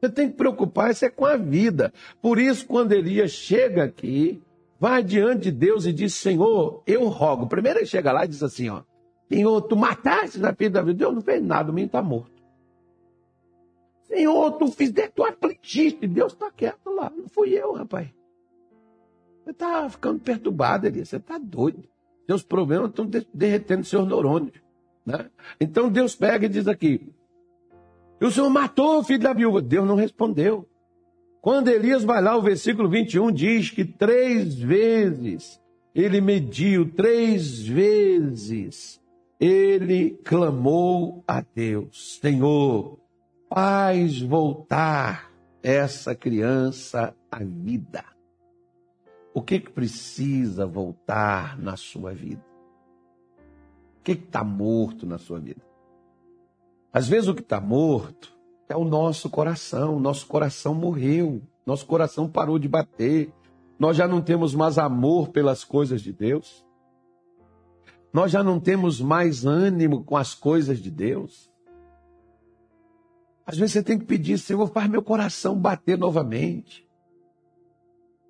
Você 0.01 0.09
tem 0.09 0.29
que 0.29 0.35
preocupar 0.35 0.91
é 0.99 1.09
com 1.09 1.25
a 1.25 1.37
vida. 1.37 1.93
Por 2.21 2.39
isso, 2.39 2.65
quando 2.65 2.91
Elias 2.93 3.31
chega 3.31 3.83
aqui, 3.83 4.41
vai 4.79 5.03
diante 5.03 5.43
de 5.43 5.51
Deus 5.51 5.85
e 5.85 5.93
diz: 5.93 6.15
Senhor, 6.15 6.81
eu 6.87 7.07
rogo. 7.07 7.45
Primeiro 7.45 7.79
ele 7.79 7.85
chega 7.85 8.11
lá 8.11 8.25
e 8.25 8.27
diz 8.27 8.41
assim: 8.41 8.69
ó, 8.69 8.81
Senhor, 9.31 9.61
tu 9.61 9.75
mataste 9.75 10.39
na 10.39 10.55
filha 10.55 10.71
da 10.71 10.81
vida. 10.81 10.97
Deus 10.97 11.13
não 11.13 11.21
fez 11.21 11.43
nada, 11.43 11.69
o 11.69 11.73
menino 11.73 11.87
está 11.87 12.01
morto. 12.01 12.41
Senhor, 14.07 14.51
tu 14.53 14.67
fizeste, 14.69 15.13
tu 15.15 15.23
afligiste. 15.23 16.07
Deus 16.07 16.33
está 16.33 16.49
quieto 16.49 16.89
lá. 16.89 17.11
Não 17.15 17.29
fui 17.29 17.49
eu, 17.51 17.73
rapaz. 17.73 18.09
Você 19.43 19.51
está 19.51 19.89
ficando 19.89 20.19
perturbado, 20.19 20.87
Elias. 20.87 21.09
Você 21.09 21.17
está 21.17 21.37
doido. 21.37 21.83
Seus 22.27 22.43
problemas 22.43 22.89
estão 22.89 23.09
derretendo 23.33 23.83
seus 23.83 24.07
neurônios. 24.07 24.61
Né? 25.05 25.29
Então 25.59 25.89
Deus 25.89 26.15
pega 26.15 26.45
e 26.45 26.49
diz 26.49 26.67
aqui: 26.67 27.11
e 28.21 28.25
o 28.25 28.29
Senhor 28.29 28.51
matou 28.51 28.99
o 28.99 29.03
filho 29.03 29.23
da 29.23 29.33
viúva. 29.33 29.59
Deus 29.59 29.87
não 29.87 29.95
respondeu. 29.95 30.69
Quando 31.41 31.69
Elias 31.69 32.03
vai 32.03 32.21
lá, 32.21 32.37
o 32.37 32.41
versículo 32.43 32.87
21 32.87 33.31
diz 33.31 33.71
que 33.71 33.83
três 33.83 34.53
vezes 34.53 35.59
ele 35.95 36.21
mediu, 36.21 36.87
três 36.91 37.59
vezes 37.59 39.01
ele 39.39 40.11
clamou 40.23 41.23
a 41.27 41.41
Deus: 41.41 42.19
Senhor, 42.21 42.99
faz 43.49 44.21
voltar 44.21 45.31
essa 45.63 46.13
criança 46.13 47.15
à 47.31 47.39
vida. 47.43 48.10
O 49.33 49.41
que, 49.41 49.59
que 49.59 49.71
precisa 49.71 50.65
voltar 50.65 51.57
na 51.57 51.77
sua 51.77 52.13
vida? 52.13 52.45
O 53.99 54.03
que 54.03 54.11
está 54.11 54.43
morto 54.43 55.05
na 55.05 55.17
sua 55.17 55.39
vida? 55.39 55.61
Às 56.91 57.07
vezes 57.07 57.29
o 57.29 57.35
que 57.35 57.41
está 57.41 57.61
morto 57.61 58.35
é 58.67 58.75
o 58.75 58.83
nosso 58.83 59.29
coração. 59.29 59.99
Nosso 59.99 60.27
coração 60.27 60.73
morreu. 60.73 61.41
Nosso 61.65 61.85
coração 61.85 62.29
parou 62.29 62.59
de 62.59 62.67
bater. 62.67 63.31
Nós 63.79 63.95
já 63.95 64.07
não 64.07 64.21
temos 64.21 64.53
mais 64.53 64.77
amor 64.77 65.29
pelas 65.29 65.63
coisas 65.63 66.01
de 66.01 66.11
Deus. 66.11 66.65
Nós 68.13 68.31
já 68.31 68.43
não 68.43 68.59
temos 68.59 68.99
mais 68.99 69.45
ânimo 69.45 70.03
com 70.03 70.17
as 70.17 70.35
coisas 70.35 70.79
de 70.79 70.91
Deus. 70.91 71.49
Às 73.45 73.57
vezes 73.57 73.73
você 73.73 73.83
tem 73.83 73.97
que 73.97 74.05
pedir, 74.05 74.37
Senhor, 74.37 74.67
faz 74.67 74.89
meu 74.89 75.01
coração 75.01 75.57
bater 75.57 75.97
novamente. 75.97 76.87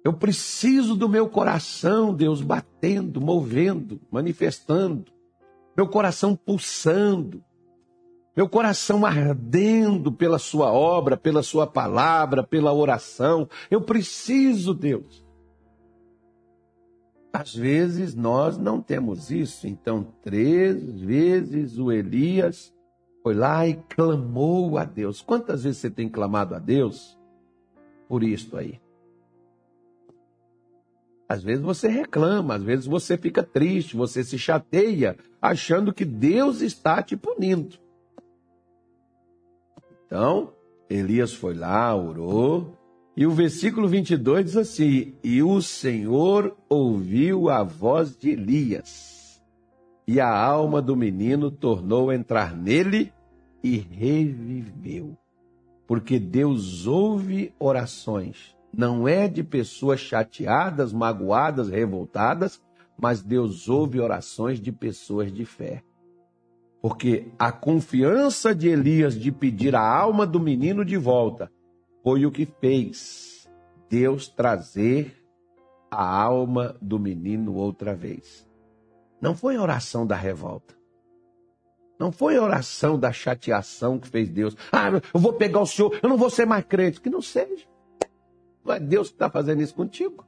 Eu 0.03 0.13
preciso 0.13 0.95
do 0.95 1.07
meu 1.07 1.29
coração, 1.29 2.13
Deus, 2.13 2.41
batendo, 2.41 3.21
movendo, 3.21 4.01
manifestando. 4.09 5.11
Meu 5.77 5.87
coração 5.87 6.35
pulsando. 6.35 7.43
Meu 8.35 8.49
coração 8.49 9.05
ardendo 9.05 10.11
pela 10.11 10.39
Sua 10.39 10.71
obra, 10.71 11.15
pela 11.15 11.43
Sua 11.43 11.67
palavra, 11.67 12.43
pela 12.43 12.73
oração. 12.73 13.47
Eu 13.69 13.81
preciso, 13.81 14.73
Deus. 14.73 15.23
Às 17.31 17.53
vezes 17.53 18.15
nós 18.15 18.57
não 18.57 18.81
temos 18.81 19.29
isso. 19.29 19.67
Então, 19.67 20.07
três 20.23 20.99
vezes 20.99 21.77
o 21.77 21.91
Elias 21.91 22.73
foi 23.21 23.35
lá 23.35 23.67
e 23.67 23.75
clamou 23.75 24.79
a 24.79 24.83
Deus. 24.83 25.21
Quantas 25.21 25.63
vezes 25.63 25.79
você 25.79 25.91
tem 25.91 26.09
clamado 26.09 26.55
a 26.55 26.59
Deus 26.59 27.17
por 28.09 28.23
isto 28.23 28.57
aí? 28.57 28.80
Às 31.31 31.41
vezes 31.41 31.63
você 31.63 31.87
reclama, 31.87 32.55
às 32.55 32.61
vezes 32.61 32.85
você 32.85 33.15
fica 33.15 33.41
triste, 33.41 33.95
você 33.95 34.21
se 34.21 34.37
chateia, 34.37 35.15
achando 35.41 35.93
que 35.93 36.03
Deus 36.03 36.59
está 36.59 37.01
te 37.01 37.15
punindo. 37.15 37.77
Então, 40.05 40.51
Elias 40.89 41.33
foi 41.33 41.53
lá, 41.53 41.95
orou, 41.95 42.77
e 43.15 43.25
o 43.25 43.31
versículo 43.31 43.87
22 43.87 44.43
diz 44.43 44.57
assim: 44.57 45.13
E 45.23 45.41
o 45.41 45.61
Senhor 45.61 46.53
ouviu 46.67 47.49
a 47.49 47.63
voz 47.63 48.13
de 48.17 48.31
Elias, 48.31 49.41
e 50.05 50.19
a 50.19 50.37
alma 50.37 50.81
do 50.81 50.97
menino 50.97 51.49
tornou 51.49 52.09
a 52.09 52.15
entrar 52.15 52.53
nele 52.53 53.09
e 53.63 53.77
reviveu. 53.77 55.17
porque 55.87 56.19
Deus 56.19 56.87
ouve 56.87 57.53
orações. 57.57 58.53
Não 58.73 59.07
é 59.07 59.27
de 59.27 59.43
pessoas 59.43 59.99
chateadas, 59.99 60.93
magoadas, 60.93 61.69
revoltadas, 61.69 62.61
mas 62.97 63.21
Deus 63.21 63.67
ouve 63.67 63.99
orações 63.99 64.59
de 64.59 64.71
pessoas 64.71 65.31
de 65.31 65.45
fé. 65.45 65.83
Porque 66.81 67.27
a 67.37 67.51
confiança 67.51 68.55
de 68.55 68.69
Elias 68.69 69.19
de 69.19 69.31
pedir 69.31 69.75
a 69.75 69.85
alma 69.85 70.25
do 70.25 70.39
menino 70.39 70.83
de 70.85 70.97
volta 70.97 71.51
foi 72.03 72.25
o 72.25 72.31
que 72.31 72.45
fez 72.45 73.49
Deus 73.89 74.27
trazer 74.27 75.21
a 75.91 76.23
alma 76.23 76.75
do 76.81 76.97
menino 76.97 77.53
outra 77.55 77.93
vez. 77.93 78.47
Não 79.19 79.35
foi 79.35 79.57
a 79.57 79.61
oração 79.61 80.07
da 80.07 80.15
revolta. 80.15 80.73
Não 81.99 82.11
foi 82.11 82.37
a 82.37 82.41
oração 82.41 82.97
da 82.97 83.11
chateação 83.11 83.99
que 83.99 84.07
fez 84.07 84.29
Deus. 84.29 84.55
Ah, 84.71 84.89
eu 85.13 85.19
vou 85.19 85.33
pegar 85.33 85.59
o 85.59 85.67
senhor, 85.67 85.99
eu 86.01 86.09
não 86.09 86.17
vou 86.17 86.31
ser 86.31 86.47
mais 86.47 86.65
crente. 86.65 86.99
Que 86.99 87.09
não 87.11 87.21
seja. 87.21 87.70
Não 88.63 88.73
é 88.73 88.79
Deus 88.79 89.09
que 89.09 89.15
está 89.15 89.29
fazendo 89.29 89.61
isso 89.61 89.73
contigo. 89.73 90.25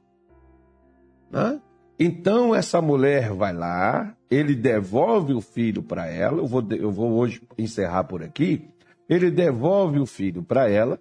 Né? 1.30 1.60
Então 1.98 2.54
essa 2.54 2.80
mulher 2.80 3.32
vai 3.32 3.52
lá, 3.52 4.16
ele 4.30 4.54
devolve 4.54 5.32
o 5.32 5.40
filho 5.40 5.82
para 5.82 6.06
ela. 6.06 6.38
Eu 6.38 6.46
vou, 6.46 6.64
eu 6.70 6.90
vou 6.90 7.12
hoje 7.12 7.42
encerrar 7.56 8.04
por 8.04 8.22
aqui. 8.22 8.68
Ele 9.08 9.30
devolve 9.30 9.98
o 9.98 10.06
filho 10.06 10.42
para 10.42 10.68
ela. 10.68 10.98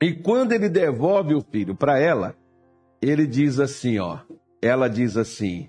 E 0.00 0.12
quando 0.12 0.52
ele 0.52 0.68
devolve 0.68 1.34
o 1.34 1.40
filho 1.40 1.74
para 1.74 1.98
ela, 1.98 2.36
ele 3.00 3.26
diz 3.26 3.58
assim, 3.58 3.98
ó. 3.98 4.18
Ela 4.60 4.88
diz 4.88 5.16
assim. 5.16 5.68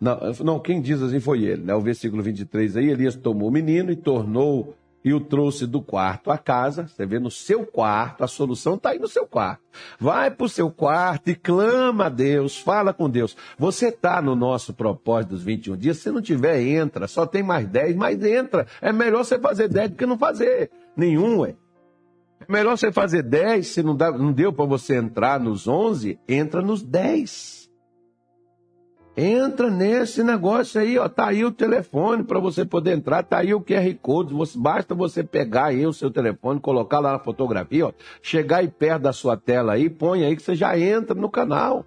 Não, 0.00 0.18
não, 0.44 0.60
quem 0.60 0.80
diz 0.80 1.00
assim 1.00 1.20
foi 1.20 1.44
ele, 1.44 1.62
né? 1.62 1.74
O 1.74 1.80
versículo 1.80 2.22
23 2.22 2.76
aí, 2.76 2.90
Elias 2.90 3.16
tomou 3.16 3.48
o 3.48 3.52
menino 3.52 3.90
e 3.90 3.96
tornou 3.96 4.74
e 5.04 5.12
o 5.12 5.20
trouxe 5.20 5.66
do 5.66 5.82
quarto 5.82 6.30
à 6.30 6.38
casa. 6.38 6.86
Você 6.86 7.04
vê 7.04 7.18
no 7.18 7.30
seu 7.30 7.66
quarto, 7.66 8.24
a 8.24 8.26
solução 8.26 8.74
está 8.74 8.90
aí 8.90 8.98
no 8.98 9.06
seu 9.06 9.26
quarto. 9.26 9.62
Vai 10.00 10.30
para 10.30 10.46
o 10.46 10.48
seu 10.48 10.70
quarto 10.70 11.28
e 11.28 11.34
clama 11.34 12.06
a 12.06 12.08
Deus, 12.08 12.56
fala 12.58 12.94
com 12.94 13.10
Deus. 13.10 13.36
Você 13.58 13.88
está 13.88 14.22
no 14.22 14.34
nosso 14.34 14.72
propósito 14.72 15.30
dos 15.30 15.42
21 15.42 15.76
dias. 15.76 15.98
Se 15.98 16.10
não 16.10 16.22
tiver, 16.22 16.62
entra. 16.62 17.06
Só 17.06 17.26
tem 17.26 17.42
mais 17.42 17.68
10, 17.68 17.96
mas 17.96 18.24
entra. 18.24 18.66
É 18.80 18.92
melhor 18.92 19.24
você 19.24 19.38
fazer 19.38 19.68
10 19.68 19.90
do 19.90 19.96
que 19.96 20.06
não 20.06 20.16
fazer 20.16 20.70
nenhum, 20.96 21.40
ué. 21.40 21.54
É 22.40 22.52
melhor 22.52 22.76
você 22.76 22.92
fazer 22.92 23.22
10, 23.22 23.66
se 23.66 23.82
não, 23.82 23.96
dá, 23.96 24.10
não 24.10 24.32
deu 24.32 24.52
para 24.52 24.64
você 24.64 24.96
entrar 24.96 25.40
nos 25.40 25.66
11, 25.66 26.18
entra 26.28 26.60
nos 26.60 26.82
10. 26.82 27.63
Entra 29.16 29.70
nesse 29.70 30.24
negócio 30.24 30.80
aí, 30.80 30.98
ó. 30.98 31.08
Tá 31.08 31.28
aí 31.28 31.44
o 31.44 31.52
telefone 31.52 32.24
para 32.24 32.40
você 32.40 32.64
poder 32.64 32.96
entrar, 32.96 33.22
tá 33.22 33.38
aí 33.38 33.54
o 33.54 33.60
QR 33.60 33.94
Code. 34.02 34.34
Você, 34.34 34.58
basta 34.58 34.94
você 34.94 35.22
pegar 35.22 35.66
aí 35.66 35.86
o 35.86 35.92
seu 35.92 36.10
telefone, 36.10 36.58
colocar 36.58 36.98
lá 36.98 37.12
na 37.12 37.18
fotografia, 37.20 37.86
ó. 37.86 37.92
Chegar 38.20 38.58
aí 38.58 38.68
perto 38.68 39.02
da 39.02 39.12
sua 39.12 39.36
tela 39.36 39.74
aí, 39.74 39.88
põe 39.88 40.24
aí 40.24 40.34
que 40.34 40.42
você 40.42 40.56
já 40.56 40.76
entra 40.78 41.14
no 41.14 41.30
canal. 41.30 41.86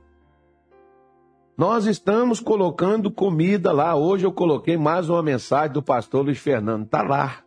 Nós 1.57 1.85
estamos 1.85 2.39
colocando 2.39 3.11
comida 3.11 3.71
lá. 3.71 3.95
Hoje 3.95 4.25
eu 4.25 4.31
coloquei 4.31 4.77
mais 4.77 5.09
uma 5.09 5.23
mensagem 5.23 5.73
do 5.73 5.81
pastor 5.81 6.23
Luiz 6.23 6.37
Fernando. 6.37 6.87
Tá 6.87 7.01
lá. 7.01 7.39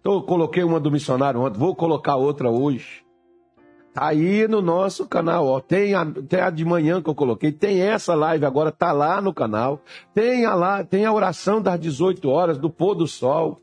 Então 0.00 0.14
eu 0.14 0.22
coloquei 0.22 0.64
uma 0.64 0.80
do 0.80 0.90
missionário 0.90 1.40
ontem, 1.40 1.58
vou 1.58 1.76
colocar 1.76 2.16
outra 2.16 2.50
hoje. 2.50 3.03
Tá 3.94 4.08
aí 4.08 4.48
no 4.48 4.60
nosso 4.60 5.06
canal, 5.06 5.46
ó. 5.46 5.60
Tem 5.60 5.94
a, 5.94 6.04
tem 6.04 6.40
a 6.40 6.50
de 6.50 6.64
manhã 6.64 7.00
que 7.00 7.08
eu 7.08 7.14
coloquei, 7.14 7.52
tem 7.52 7.80
essa 7.80 8.12
live 8.12 8.44
agora, 8.44 8.72
tá 8.72 8.90
lá 8.90 9.20
no 9.20 9.32
canal. 9.32 9.80
Tem 10.12 10.44
a, 10.44 10.52
lá, 10.52 10.82
tem 10.82 11.04
a 11.04 11.12
oração 11.12 11.62
das 11.62 11.78
18 11.78 12.28
horas, 12.28 12.58
do 12.58 12.68
pôr 12.68 12.96
do 12.96 13.06
sol. 13.06 13.60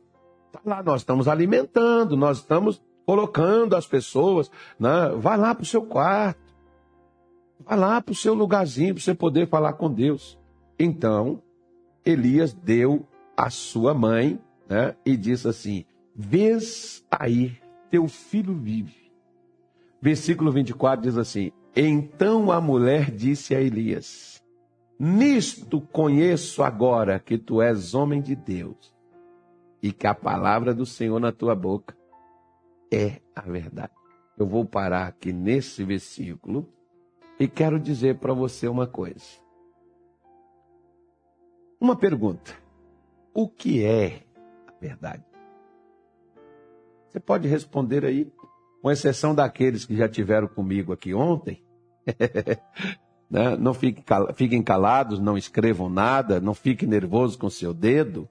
Tá 0.49 0.61
lá, 0.65 0.81
nós 0.81 1.01
estamos 1.01 1.27
alimentando, 1.27 2.15
nós 2.15 2.37
estamos 2.37 2.81
colocando 3.05 3.75
as 3.75 3.85
pessoas. 3.85 4.49
Né? 4.79 5.09
Vai 5.17 5.37
lá 5.37 5.53
pro 5.53 5.65
seu 5.65 5.81
quarto. 5.81 6.39
Vai 7.59 7.77
lá 7.77 7.99
pro 7.99 8.15
seu 8.15 8.33
lugarzinho 8.33 8.93
para 8.93 9.03
você 9.03 9.13
poder 9.13 9.49
falar 9.49 9.73
com 9.73 9.91
Deus. 9.91 10.39
Então, 10.79 11.43
Elias 12.05 12.53
deu 12.53 13.05
a 13.35 13.49
sua 13.49 13.93
mãe 13.93 14.39
né? 14.69 14.95
e 15.05 15.17
disse 15.17 15.49
assim: 15.49 15.83
Vês 16.15 17.03
aí, 17.11 17.51
teu 17.89 18.07
filho 18.07 18.53
vive. 18.53 19.00
Versículo 20.01 20.51
24 20.51 21.03
diz 21.03 21.17
assim: 21.17 21.51
Então 21.75 22.51
a 22.51 22.59
mulher 22.59 23.11
disse 23.11 23.53
a 23.53 23.61
Elias: 23.61 24.41
Nisto 24.99 25.79
conheço 25.79 26.63
agora 26.63 27.19
que 27.19 27.37
tu 27.37 27.61
és 27.61 27.93
homem 27.93 28.19
de 28.19 28.35
Deus 28.35 28.93
e 29.81 29.91
que 29.93 30.07
a 30.07 30.15
palavra 30.15 30.73
do 30.73 30.85
Senhor 30.85 31.19
na 31.19 31.31
tua 31.31 31.55
boca 31.55 31.95
é 32.91 33.21
a 33.35 33.41
verdade. 33.41 33.93
Eu 34.37 34.47
vou 34.47 34.65
parar 34.65 35.07
aqui 35.07 35.31
nesse 35.31 35.83
versículo 35.83 36.67
e 37.39 37.47
quero 37.47 37.79
dizer 37.79 38.17
para 38.17 38.33
você 38.33 38.67
uma 38.67 38.87
coisa. 38.87 39.39
Uma 41.79 41.95
pergunta: 41.95 42.55
O 43.35 43.47
que 43.47 43.85
é 43.85 44.23
a 44.67 44.71
verdade? 44.79 45.23
Você 47.07 47.19
pode 47.19 47.47
responder 47.47 48.03
aí 48.03 48.31
com 48.81 48.91
exceção 48.91 49.35
daqueles 49.35 49.85
que 49.85 49.95
já 49.95 50.09
tiveram 50.09 50.47
comigo 50.47 50.91
aqui 50.91 51.13
ontem, 51.13 51.63
né? 53.29 53.55
não 53.57 53.73
fiquem, 53.73 54.63
calados, 54.63 55.19
não 55.19 55.37
escrevam 55.37 55.89
nada, 55.89 56.39
não 56.39 56.53
fiquem 56.53 56.89
nervosos 56.89 57.35
com 57.35 57.49
seu 57.49 57.73
dedo, 57.73 58.27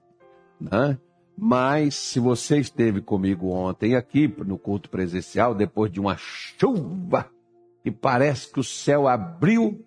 né? 0.59 0.97
mas 1.37 1.95
se 1.95 2.19
você 2.19 2.59
esteve 2.59 3.01
comigo 3.01 3.49
ontem 3.49 3.95
aqui 3.95 4.27
no 4.45 4.57
culto 4.57 4.89
presencial, 4.89 5.55
depois 5.55 5.91
de 5.91 5.99
uma 5.99 6.15
chuva, 6.17 7.27
e 7.83 7.89
parece 7.89 8.51
que 8.51 8.59
o 8.59 8.63
céu 8.63 9.07
abriu 9.07 9.83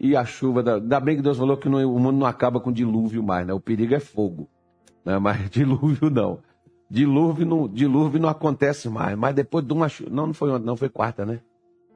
e 0.00 0.16
a 0.16 0.24
chuva, 0.24 0.64
ainda 0.74 0.98
bem 0.98 1.16
que 1.16 1.22
Deus 1.22 1.38
falou 1.38 1.56
que 1.56 1.68
o 1.68 1.98
mundo 1.98 2.18
não 2.18 2.26
acaba 2.26 2.58
com 2.58 2.72
dilúvio 2.72 3.22
mais, 3.22 3.46
né? 3.46 3.52
o 3.52 3.60
perigo 3.60 3.94
é 3.94 4.00
fogo, 4.00 4.48
né? 5.04 5.18
mas 5.18 5.48
dilúvio 5.50 6.10
não. 6.10 6.40
Dilúvio 6.88 7.44
não, 7.44 7.68
dilúvio 7.68 8.20
não 8.20 8.28
acontece 8.28 8.88
mais, 8.88 9.18
mas 9.18 9.34
depois 9.34 9.66
de 9.66 9.72
uma 9.72 9.88
chuva. 9.88 10.10
Não, 10.10 10.28
não 10.28 10.34
foi 10.34 10.58
não 10.58 10.76
foi 10.76 10.88
quarta, 10.88 11.26
né? 11.26 11.40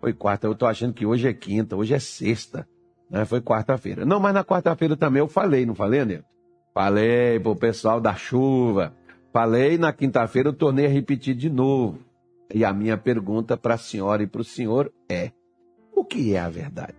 Foi 0.00 0.12
quarta. 0.12 0.46
Eu 0.46 0.54
tô 0.54 0.66
achando 0.66 0.92
que 0.92 1.06
hoje 1.06 1.28
é 1.28 1.32
quinta, 1.32 1.76
hoje 1.76 1.94
é 1.94 1.98
sexta. 1.98 2.66
Né? 3.08 3.24
Foi 3.24 3.40
quarta-feira. 3.40 4.04
Não, 4.04 4.18
mas 4.18 4.34
na 4.34 4.44
quarta-feira 4.44 4.96
também 4.96 5.20
eu 5.20 5.28
falei, 5.28 5.64
não 5.64 5.74
falei, 5.74 6.04
Neto? 6.04 6.24
Falei 6.74 7.38
pro 7.38 7.54
pessoal 7.54 8.00
da 8.00 8.14
chuva. 8.14 8.94
Falei 9.32 9.78
na 9.78 9.92
quinta-feira, 9.92 10.48
eu 10.48 10.52
tornei 10.52 10.86
a 10.86 10.88
repetir 10.88 11.34
de 11.34 11.48
novo. 11.48 11.98
E 12.52 12.64
a 12.64 12.72
minha 12.72 12.96
pergunta 12.96 13.56
para 13.56 13.74
a 13.74 13.78
senhora 13.78 14.22
e 14.22 14.26
para 14.26 14.40
o 14.40 14.44
senhor 14.44 14.92
é: 15.08 15.30
o 15.94 16.04
que 16.04 16.34
é 16.34 16.40
a 16.40 16.48
verdade? 16.48 16.94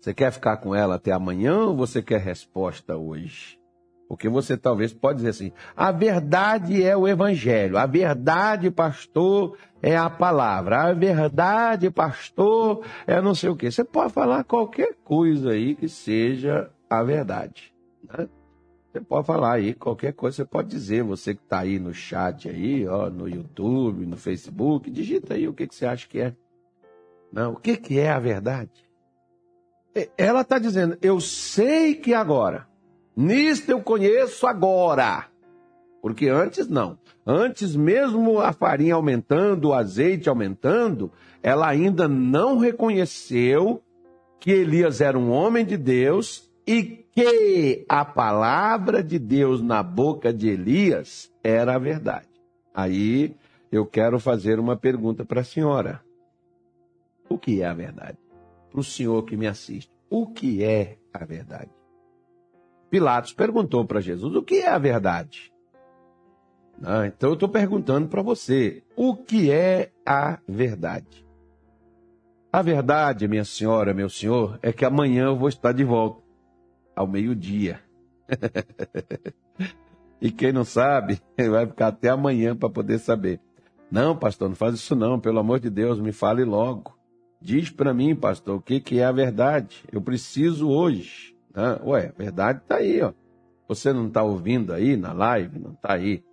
Você 0.00 0.14
quer 0.14 0.32
ficar 0.32 0.56
com 0.56 0.74
ela 0.74 0.94
até 0.94 1.12
amanhã 1.12 1.58
ou 1.58 1.76
você 1.76 2.02
quer 2.02 2.20
resposta 2.20 2.96
hoje? 2.96 3.59
Porque 4.10 4.28
você 4.28 4.56
talvez 4.56 4.92
pode 4.92 5.18
dizer 5.18 5.28
assim: 5.28 5.52
a 5.76 5.92
verdade 5.92 6.82
é 6.82 6.96
o 6.96 7.06
evangelho, 7.06 7.78
a 7.78 7.86
verdade, 7.86 8.68
pastor, 8.68 9.56
é 9.80 9.96
a 9.96 10.10
palavra, 10.10 10.82
a 10.82 10.92
verdade, 10.92 11.92
pastor, 11.92 12.84
é 13.06 13.20
não 13.20 13.36
sei 13.36 13.50
o 13.50 13.54
quê. 13.54 13.70
Você 13.70 13.84
pode 13.84 14.12
falar 14.12 14.42
qualquer 14.42 14.96
coisa 15.04 15.52
aí 15.52 15.76
que 15.76 15.88
seja 15.88 16.68
a 16.90 17.04
verdade. 17.04 17.72
Né? 18.02 18.28
Você 18.90 19.00
pode 19.00 19.28
falar 19.28 19.52
aí 19.52 19.74
qualquer 19.74 20.12
coisa, 20.12 20.38
você 20.38 20.44
pode 20.44 20.68
dizer, 20.70 21.04
você 21.04 21.32
que 21.32 21.42
está 21.42 21.60
aí 21.60 21.78
no 21.78 21.94
chat 21.94 22.48
aí, 22.48 22.88
ó, 22.88 23.08
no 23.08 23.28
YouTube, 23.28 24.04
no 24.06 24.16
Facebook, 24.16 24.90
digita 24.90 25.34
aí 25.34 25.46
o 25.46 25.54
que, 25.54 25.68
que 25.68 25.74
você 25.76 25.86
acha 25.86 26.08
que 26.08 26.18
é. 26.18 26.34
Não, 27.32 27.52
o 27.52 27.56
que, 27.56 27.76
que 27.76 28.00
é 28.00 28.10
a 28.10 28.18
verdade? 28.18 28.90
Ela 30.18 30.40
está 30.40 30.58
dizendo, 30.58 30.98
eu 31.00 31.20
sei 31.20 31.94
que 31.94 32.12
agora 32.12 32.69
Nisto 33.20 33.70
eu 33.70 33.82
conheço 33.82 34.46
agora. 34.46 35.26
Porque 36.00 36.26
antes 36.26 36.66
não. 36.66 36.98
Antes, 37.26 37.76
mesmo 37.76 38.40
a 38.40 38.50
farinha 38.50 38.94
aumentando, 38.94 39.68
o 39.68 39.74
azeite 39.74 40.26
aumentando, 40.26 41.12
ela 41.42 41.68
ainda 41.68 42.08
não 42.08 42.56
reconheceu 42.56 43.82
que 44.40 44.50
Elias 44.50 45.02
era 45.02 45.18
um 45.18 45.30
homem 45.30 45.66
de 45.66 45.76
Deus 45.76 46.50
e 46.66 46.82
que 46.82 47.84
a 47.90 48.06
palavra 48.06 49.02
de 49.02 49.18
Deus 49.18 49.60
na 49.60 49.82
boca 49.82 50.32
de 50.32 50.48
Elias 50.48 51.30
era 51.44 51.74
a 51.74 51.78
verdade. 51.78 52.26
Aí 52.74 53.36
eu 53.70 53.84
quero 53.84 54.18
fazer 54.18 54.58
uma 54.58 54.78
pergunta 54.78 55.26
para 55.26 55.42
a 55.42 55.44
senhora. 55.44 56.00
O 57.28 57.36
que 57.36 57.60
é 57.60 57.66
a 57.66 57.74
verdade? 57.74 58.16
Para 58.70 58.80
o 58.80 58.84
senhor 58.84 59.26
que 59.26 59.36
me 59.36 59.46
assiste, 59.46 59.92
o 60.08 60.26
que 60.26 60.64
é 60.64 60.96
a 61.12 61.22
verdade? 61.22 61.79
Pilatos 62.90 63.32
perguntou 63.32 63.84
para 63.84 64.00
Jesus: 64.00 64.34
o 64.34 64.42
que 64.42 64.56
é 64.56 64.68
a 64.68 64.78
verdade? 64.78 65.52
Ah, 66.82 67.06
então 67.06 67.30
eu 67.30 67.34
estou 67.34 67.48
perguntando 67.48 68.08
para 68.08 68.22
você: 68.22 68.82
o 68.96 69.16
que 69.16 69.50
é 69.50 69.92
a 70.04 70.38
verdade? 70.48 71.26
A 72.52 72.62
verdade, 72.62 73.28
minha 73.28 73.44
senhora, 73.44 73.94
meu 73.94 74.08
senhor, 74.08 74.58
é 74.60 74.72
que 74.72 74.84
amanhã 74.84 75.26
eu 75.26 75.36
vou 75.36 75.48
estar 75.48 75.72
de 75.72 75.84
volta, 75.84 76.20
ao 76.96 77.06
meio-dia. 77.06 77.80
e 80.20 80.32
quem 80.32 80.52
não 80.52 80.64
sabe, 80.64 81.20
vai 81.38 81.66
ficar 81.66 81.88
até 81.88 82.08
amanhã 82.08 82.56
para 82.56 82.68
poder 82.68 82.98
saber. 82.98 83.40
Não, 83.88 84.16
pastor, 84.16 84.48
não 84.48 84.56
faz 84.56 84.74
isso 84.74 84.96
não, 84.96 85.20
pelo 85.20 85.38
amor 85.38 85.60
de 85.60 85.70
Deus, 85.70 86.00
me 86.00 86.10
fale 86.10 86.44
logo. 86.44 86.98
Diz 87.40 87.70
para 87.70 87.94
mim, 87.94 88.16
pastor, 88.16 88.56
o 88.56 88.60
que, 88.60 88.80
que 88.80 88.98
é 88.98 89.04
a 89.04 89.12
verdade. 89.12 89.84
Eu 89.90 90.02
preciso 90.02 90.68
hoje. 90.68 91.36
Né? 91.54 91.80
Ué, 91.84 92.12
a 92.14 92.18
verdade 92.18 92.60
está 92.60 92.76
aí, 92.76 93.00
ó. 93.02 93.12
Você 93.68 93.92
não 93.92 94.08
está 94.08 94.22
ouvindo 94.22 94.72
aí 94.72 94.96
na 94.96 95.12
live, 95.12 95.58
não 95.58 95.72
está 95.72 95.94
aí. 95.94 96.24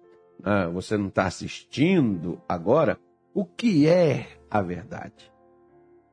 Né? 0.43 0.67
Você 0.73 0.97
não 0.97 1.07
está 1.07 1.25
assistindo 1.25 2.41
agora. 2.47 2.99
O 3.33 3.45
que 3.45 3.87
é 3.87 4.39
a 4.49 4.61
verdade? 4.61 5.31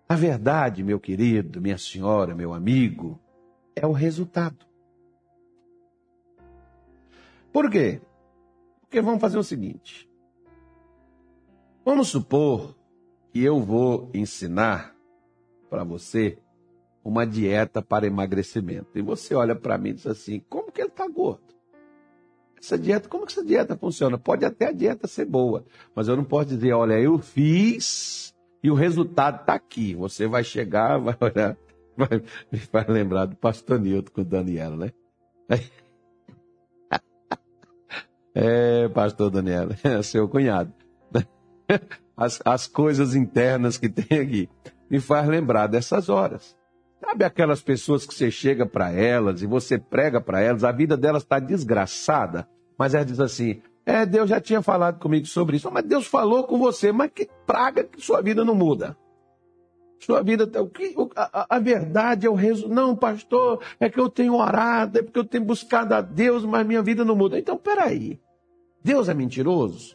A 0.09 0.15
verdade, 0.15 0.83
meu 0.83 1.01
querido, 1.01 1.61
minha 1.61 1.79
senhora, 1.79 2.35
meu 2.35 2.53
amigo, 2.53 3.19
é 3.75 3.87
o 3.87 3.93
resultado. 3.93 4.67
Por 7.53 7.71
quê? 7.71 8.03
Porque 8.81 9.01
vamos 9.01 9.21
fazer 9.21 9.39
o 9.39 9.45
seguinte: 9.45 10.11
Vamos 11.85 12.09
supor 12.09 12.77
que 13.33 13.43
eu 13.43 13.61
vou 13.61 14.11
ensinar 14.15 14.95
para 15.69 15.85
você 15.85 16.39
uma 17.05 17.27
dieta 17.27 17.83
para 17.83 18.07
emagrecimento. 18.07 18.99
E 18.99 19.03
você 19.03 19.35
olha 19.35 19.55
para 19.55 19.79
mim 19.79 19.91
e 19.91 19.95
diz 19.95 20.07
assim: 20.07 20.41
como 20.49 20.73
que 20.73 20.81
ele 20.81 20.89
está 20.89 21.07
gordo? 21.07 21.55
Essa 22.59 22.79
dieta, 22.79 23.09
como 23.09 23.27
que 23.27 23.33
essa 23.33 23.45
dieta 23.45 23.77
funciona? 23.77 24.17
Pode 24.17 24.45
até 24.45 24.69
a 24.69 24.73
dieta 24.73 25.07
ser 25.07 25.27
boa, 25.27 25.65
mas 25.95 26.09
eu 26.09 26.17
não 26.17 26.25
posso 26.25 26.49
dizer, 26.49 26.73
olha, 26.73 26.99
eu 26.99 27.19
fiz 27.19 28.35
e 28.63 28.71
o 28.71 28.75
resultado 28.75 29.41
está 29.41 29.55
aqui. 29.55 29.95
Você 29.95 30.27
vai 30.27 30.43
chegar, 30.43 30.97
vai 30.99 31.17
olhar, 31.21 31.57
vai, 31.97 32.23
vai 32.73 32.87
lembrar 32.89 33.27
do 33.27 33.37
pastor 33.37 33.79
Nilton 33.79 34.11
com 34.13 34.21
o 34.23 34.25
Daniela, 34.25 34.77
né? 34.77 34.93
É, 38.37 38.89
pastor 38.89 39.31
Daniela, 39.31 39.77
é 39.85 40.03
seu 40.03 40.29
cunhado 40.29 40.75
as, 42.17 42.41
as 42.45 42.67
coisas 42.67 43.15
internas 43.15 43.77
que 43.77 43.89
tem 43.89 44.19
aqui. 44.19 44.49
Me 44.91 45.01
faz 45.01 45.27
lembrar 45.29 45.67
dessas 45.67 46.09
horas. 46.09 46.57
Sabe 47.05 47.23
aquelas 47.23 47.63
pessoas 47.63 48.07
que 48.07 48.15
você 48.15 48.31
chega 48.31 48.65
para 48.65 48.91
elas 48.91 49.43
e 49.43 49.47
você 49.47 49.79
prega 49.79 50.23
para 50.23 50.41
elas, 50.41 50.65
a 50.65 50.73
vida 50.73 50.97
delas 50.97 51.23
está 51.23 51.39
desgraçada, 51.39 52.49
mas 52.79 52.95
ela 52.95 53.05
diz 53.05 53.21
assim: 53.21 53.61
É, 53.85 54.07
Deus 54.07 54.31
já 54.31 54.41
tinha 54.41 54.63
falado 54.63 54.99
comigo 54.99 55.27
sobre 55.27 55.59
isso, 55.59 55.71
mas 55.71 55.85
Deus 55.85 56.07
falou 56.07 56.45
com 56.45 56.59
você, 56.59 56.93
mas 56.93 57.11
que 57.15 57.29
praga 57.47 57.85
que 57.85 58.01
sua 58.01 58.23
vida 58.23 58.43
não 58.43 58.55
muda. 58.55 58.97
Sua 60.01 60.23
vida, 60.23 60.47
tá, 60.47 60.61
a, 61.15 61.57
a 61.57 61.59
verdade 61.59 62.27
é 62.27 62.31
o 62.31 62.35
resultado. 62.35 62.75
Não, 62.75 62.97
pastor, 62.97 63.63
é 63.79 63.91
que 63.91 64.01
eu 64.01 64.09
tenho 64.09 64.35
orado, 64.35 64.99
é 64.99 65.03
porque 65.03 65.19
eu 65.19 65.25
tenho 65.25 65.45
buscado 65.45 65.95
a 65.95 66.01
Deus, 66.01 66.45
mas 66.45 66.67
minha 66.67 66.83
vida 66.83 67.05
não 67.05 67.15
muda. 67.15 67.39
Então, 67.39 67.59
peraí. 67.59 68.19
Deus 68.83 69.09
é 69.11 69.15
mentiroso? 69.15 69.95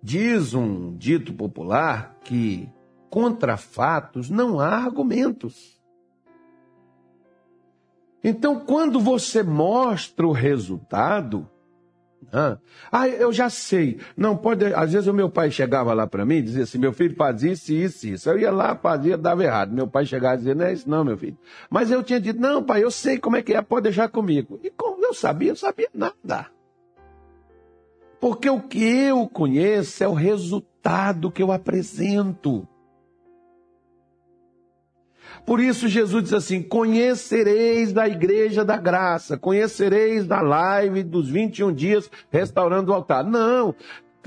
Diz 0.00 0.54
um 0.54 0.96
dito 0.96 1.32
popular 1.32 2.16
que 2.22 2.68
contra 3.10 3.56
fatos 3.56 4.30
não 4.30 4.60
há 4.60 4.68
argumentos. 4.68 5.78
Então, 8.22 8.60
quando 8.60 9.00
você 9.00 9.42
mostra 9.42 10.26
o 10.26 10.32
resultado, 10.32 11.48
ah, 12.92 13.08
eu 13.08 13.32
já 13.32 13.48
sei. 13.48 14.00
Não 14.16 14.36
pode. 14.36 14.66
Às 14.74 14.92
vezes 14.92 15.06
o 15.06 15.14
meu 15.14 15.30
pai 15.30 15.50
chegava 15.50 15.94
lá 15.94 16.06
para 16.06 16.26
mim 16.26 16.36
e 16.36 16.42
dizia 16.42 16.64
assim: 16.64 16.78
meu 16.78 16.92
filho 16.92 17.14
faz 17.16 17.42
isso, 17.42 17.72
isso, 17.72 18.06
isso. 18.06 18.28
Eu 18.28 18.38
ia 18.38 18.50
lá, 18.50 18.76
fazia, 18.76 19.16
dava 19.16 19.44
errado. 19.44 19.72
Meu 19.72 19.86
pai 19.86 20.04
chegava 20.04 20.34
e 20.34 20.38
dizia: 20.38 20.54
não 20.54 20.66
é 20.66 20.72
isso, 20.72 20.88
não, 20.88 21.04
meu 21.04 21.16
filho. 21.16 21.38
Mas 21.70 21.90
eu 21.90 22.02
tinha 22.02 22.20
dito: 22.20 22.40
não, 22.40 22.62
pai, 22.62 22.82
eu 22.82 22.90
sei 22.90 23.18
como 23.18 23.36
é 23.36 23.42
que 23.42 23.54
é, 23.54 23.62
pode 23.62 23.84
deixar 23.84 24.08
comigo. 24.08 24.60
E 24.62 24.70
como 24.70 25.04
eu 25.04 25.14
sabia, 25.14 25.52
eu 25.52 25.56
sabia 25.56 25.88
nada. 25.94 26.46
Porque 28.20 28.50
o 28.50 28.60
que 28.60 28.84
eu 28.84 29.28
conheço 29.28 30.02
é 30.02 30.08
o 30.08 30.12
resultado 30.12 31.30
que 31.30 31.42
eu 31.42 31.52
apresento. 31.52 32.66
Por 35.44 35.60
isso 35.60 35.88
Jesus 35.88 36.24
diz 36.24 36.32
assim: 36.32 36.62
conhecereis 36.62 37.92
da 37.92 38.08
igreja 38.08 38.64
da 38.64 38.76
graça, 38.76 39.36
conhecereis 39.36 40.26
da 40.26 40.40
live 40.40 41.02
dos 41.02 41.28
21 41.28 41.72
dias 41.72 42.10
restaurando 42.30 42.90
o 42.90 42.94
altar. 42.94 43.24
Não, 43.24 43.74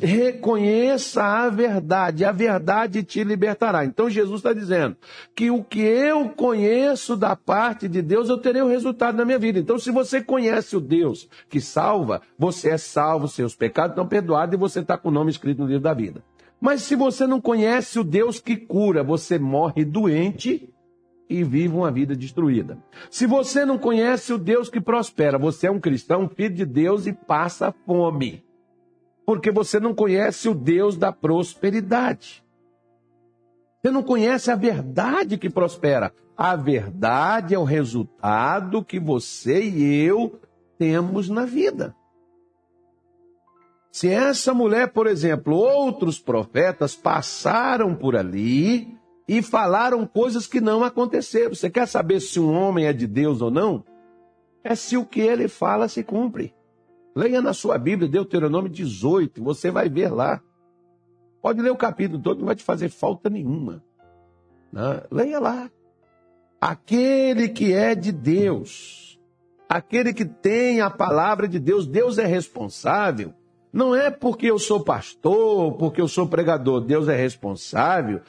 reconheça 0.01 1.23
a 1.23 1.49
verdade, 1.49 2.25
a 2.25 2.31
verdade 2.31 3.03
te 3.03 3.23
libertará. 3.23 3.85
Então 3.85 4.09
Jesus 4.09 4.39
está 4.39 4.51
dizendo 4.51 4.97
que 5.35 5.51
o 5.51 5.63
que 5.63 5.81
eu 5.81 6.29
conheço 6.29 7.15
da 7.15 7.35
parte 7.35 7.87
de 7.87 8.01
Deus, 8.01 8.27
eu 8.27 8.37
terei 8.37 8.61
o 8.61 8.67
resultado 8.67 9.15
na 9.15 9.25
minha 9.25 9.37
vida. 9.39 9.59
Então, 9.59 9.77
se 9.77 9.91
você 9.91 10.21
conhece 10.21 10.75
o 10.75 10.81
Deus 10.81 11.29
que 11.47 11.61
salva, 11.61 12.21
você 12.37 12.69
é 12.69 12.77
salvo, 12.77 13.27
seus 13.27 13.55
pecados 13.55 13.91
estão 13.91 14.07
perdoados 14.07 14.55
e 14.55 14.57
você 14.57 14.79
está 14.79 14.97
com 14.97 15.09
o 15.09 15.11
nome 15.11 15.29
escrito 15.31 15.59
no 15.59 15.67
livro 15.67 15.83
da 15.83 15.93
vida. 15.93 16.23
Mas 16.59 16.83
se 16.83 16.95
você 16.95 17.25
não 17.25 17.41
conhece 17.41 17.99
o 17.99 18.03
Deus 18.03 18.39
que 18.39 18.55
cura, 18.55 19.03
você 19.03 19.39
morre 19.39 19.83
doente 19.83 20.70
e 21.31 21.43
vive 21.43 21.75
uma 21.75 21.91
vida 21.91 22.15
destruída. 22.15 22.77
Se 23.09 23.25
você 23.25 23.65
não 23.65 23.77
conhece 23.77 24.33
o 24.33 24.37
Deus 24.37 24.69
que 24.69 24.81
prospera, 24.81 25.37
você 25.37 25.67
é 25.67 25.71
um 25.71 25.79
cristão, 25.79 26.29
filho 26.29 26.55
de 26.55 26.65
Deus 26.65 27.07
e 27.07 27.13
passa 27.13 27.73
fome 27.85 28.43
porque 29.31 29.49
você 29.49 29.79
não 29.79 29.93
conhece 29.93 30.49
o 30.49 30.53
Deus 30.53 30.97
da 30.97 31.11
prosperidade. 31.11 32.43
Você 33.81 33.89
não 33.89 34.03
conhece 34.03 34.51
a 34.51 34.55
verdade 34.55 35.37
que 35.37 35.49
prospera. 35.49 36.13
A 36.35 36.55
verdade 36.55 37.55
é 37.55 37.57
o 37.57 37.63
resultado 37.63 38.83
que 38.83 38.99
você 38.99 39.63
e 39.63 40.03
eu 40.03 40.39
temos 40.77 41.29
na 41.29 41.45
vida. 41.45 41.95
Se 43.91 44.09
essa 44.09 44.53
mulher, 44.53 44.91
por 44.91 45.07
exemplo, 45.07 45.55
outros 45.55 46.19
profetas 46.19 46.93
passaram 46.93 47.95
por 47.95 48.17
ali 48.17 48.97
e 49.31 49.41
falaram 49.41 50.05
coisas 50.05 50.45
que 50.45 50.59
não 50.59 50.83
aconteceram. 50.83 51.55
Você 51.55 51.69
quer 51.69 51.87
saber 51.87 52.19
se 52.19 52.37
um 52.37 52.53
homem 52.53 52.85
é 52.85 52.91
de 52.91 53.07
Deus 53.07 53.41
ou 53.41 53.49
não? 53.49 53.81
É 54.61 54.75
se 54.75 54.97
o 54.97 55.05
que 55.05 55.21
ele 55.21 55.47
fala 55.47 55.87
se 55.87 56.03
cumpre. 56.03 56.53
Leia 57.15 57.41
na 57.41 57.53
sua 57.53 57.77
Bíblia, 57.77 58.09
Deuteronômio 58.09 58.69
18, 58.69 59.41
você 59.41 59.71
vai 59.71 59.87
ver 59.87 60.09
lá. 60.09 60.41
Pode 61.41 61.61
ler 61.61 61.71
o 61.71 61.77
capítulo 61.77 62.21
todo, 62.21 62.39
não 62.39 62.47
vai 62.47 62.55
te 62.55 62.63
fazer 62.63 62.89
falta 62.89 63.29
nenhuma. 63.29 63.81
Né? 64.69 65.01
Leia 65.09 65.39
lá. 65.39 65.71
Aquele 66.59 67.47
que 67.47 67.71
é 67.71 67.95
de 67.95 68.11
Deus, 68.11 69.17
aquele 69.69 70.13
que 70.13 70.25
tem 70.25 70.81
a 70.81 70.89
palavra 70.89 71.47
de 71.47 71.57
Deus, 71.57 71.87
Deus 71.87 72.17
é 72.17 72.25
responsável. 72.25 73.33
Não 73.71 73.95
é 73.95 74.11
porque 74.11 74.47
eu 74.47 74.59
sou 74.59 74.83
pastor, 74.83 75.77
porque 75.77 76.01
eu 76.01 76.07
sou 76.09 76.27
pregador, 76.27 76.81
Deus 76.81 77.07
é 77.07 77.15
responsável 77.15 78.19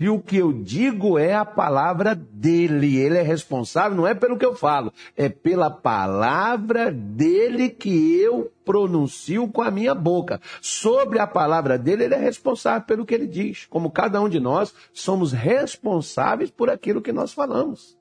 e 0.00 0.08
o 0.08 0.18
que 0.18 0.38
eu 0.38 0.50
digo 0.50 1.18
é 1.18 1.34
a 1.34 1.44
palavra 1.44 2.14
dele. 2.14 2.96
Ele 2.96 3.18
é 3.18 3.22
responsável, 3.22 3.94
não 3.94 4.06
é 4.06 4.14
pelo 4.14 4.38
que 4.38 4.46
eu 4.46 4.56
falo, 4.56 4.90
é 5.14 5.28
pela 5.28 5.70
palavra 5.70 6.90
dele 6.90 7.68
que 7.68 8.18
eu 8.18 8.50
pronuncio 8.64 9.46
com 9.48 9.60
a 9.60 9.70
minha 9.70 9.94
boca. 9.94 10.40
Sobre 10.62 11.18
a 11.18 11.26
palavra 11.26 11.78
dele, 11.78 12.04
ele 12.04 12.14
é 12.14 12.18
responsável 12.18 12.86
pelo 12.86 13.04
que 13.04 13.14
ele 13.14 13.26
diz. 13.26 13.66
Como 13.66 13.90
cada 13.90 14.22
um 14.22 14.28
de 14.28 14.40
nós 14.40 14.72
somos 14.90 15.32
responsáveis 15.32 16.50
por 16.50 16.70
aquilo 16.70 17.02
que 17.02 17.12
nós 17.12 17.34
falamos. 17.34 17.98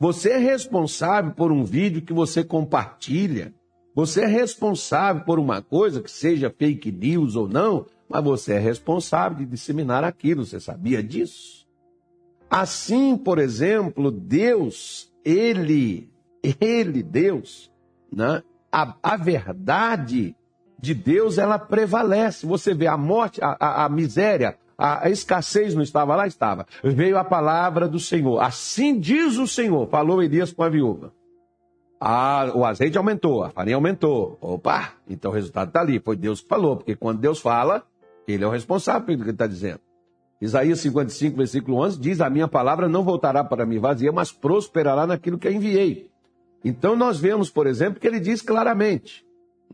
Você 0.00 0.30
é 0.30 0.38
responsável 0.38 1.32
por 1.32 1.52
um 1.52 1.62
vídeo 1.62 2.00
que 2.00 2.12
você 2.14 2.42
compartilha. 2.42 3.52
Você 3.94 4.22
é 4.22 4.26
responsável 4.26 5.24
por 5.24 5.38
uma 5.38 5.60
coisa 5.60 6.00
que 6.00 6.10
seja 6.10 6.54
fake 6.56 6.90
news 6.90 7.36
ou 7.36 7.48
não, 7.48 7.84
mas 8.08 8.24
você 8.24 8.54
é 8.54 8.58
responsável 8.58 9.38
de 9.38 9.46
disseminar 9.46 10.04
aquilo, 10.04 10.44
você 10.44 10.58
sabia 10.58 11.02
disso? 11.02 11.66
Assim, 12.50 13.16
por 13.16 13.38
exemplo, 13.38 14.10
Deus, 14.10 15.12
ele, 15.24 16.10
ele, 16.60 17.02
Deus, 17.02 17.70
né? 18.10 18.42
a, 18.72 18.94
a 19.02 19.16
verdade 19.16 20.34
de 20.78 20.94
Deus, 20.94 21.38
ela 21.38 21.58
prevalece. 21.58 22.46
Você 22.46 22.72
vê 22.72 22.86
a 22.86 22.96
morte, 22.96 23.40
a, 23.42 23.56
a, 23.58 23.84
a 23.84 23.88
miséria, 23.88 24.56
a, 24.76 25.10
escassez 25.10 25.74
não 25.74 25.82
estava 25.82 26.14
lá? 26.14 26.26
Estava. 26.26 26.66
Veio 26.82 27.18
a 27.18 27.24
palavra 27.24 27.88
do 27.88 27.98
Senhor. 27.98 28.40
Assim 28.40 28.98
diz 28.98 29.36
o 29.36 29.46
Senhor, 29.46 29.88
falou 29.88 30.22
Elias 30.22 30.52
com 30.52 30.62
a 30.62 30.68
viúva. 30.68 31.12
Ah, 32.00 32.52
o 32.54 32.64
azeite 32.64 32.96
aumentou, 32.96 33.42
a 33.42 33.50
farinha 33.50 33.74
aumentou. 33.74 34.38
Opa, 34.40 34.92
então 35.08 35.32
o 35.32 35.34
resultado 35.34 35.68
está 35.68 35.80
ali. 35.80 35.98
Foi 35.98 36.16
Deus 36.16 36.40
que 36.40 36.48
falou, 36.48 36.76
porque 36.76 36.94
quando 36.94 37.18
Deus 37.18 37.40
fala, 37.40 37.84
ele 38.32 38.44
é 38.44 38.46
o 38.46 38.50
responsável 38.50 39.06
pelo 39.06 39.18
que 39.18 39.24
ele 39.24 39.30
está 39.32 39.46
dizendo. 39.46 39.80
Isaías 40.40 40.80
55, 40.80 41.36
versículo 41.36 41.78
11 41.78 42.00
diz: 42.00 42.20
A 42.20 42.30
minha 42.30 42.46
palavra 42.46 42.88
não 42.88 43.02
voltará 43.02 43.42
para 43.42 43.66
mim 43.66 43.78
vazia, 43.78 44.12
mas 44.12 44.30
prosperará 44.30 45.06
naquilo 45.06 45.38
que 45.38 45.50
enviei. 45.50 46.08
Então 46.64 46.96
nós 46.96 47.18
vemos, 47.18 47.50
por 47.50 47.66
exemplo, 47.66 48.00
que 48.00 48.06
ele 48.06 48.20
diz 48.20 48.42
claramente. 48.42 49.24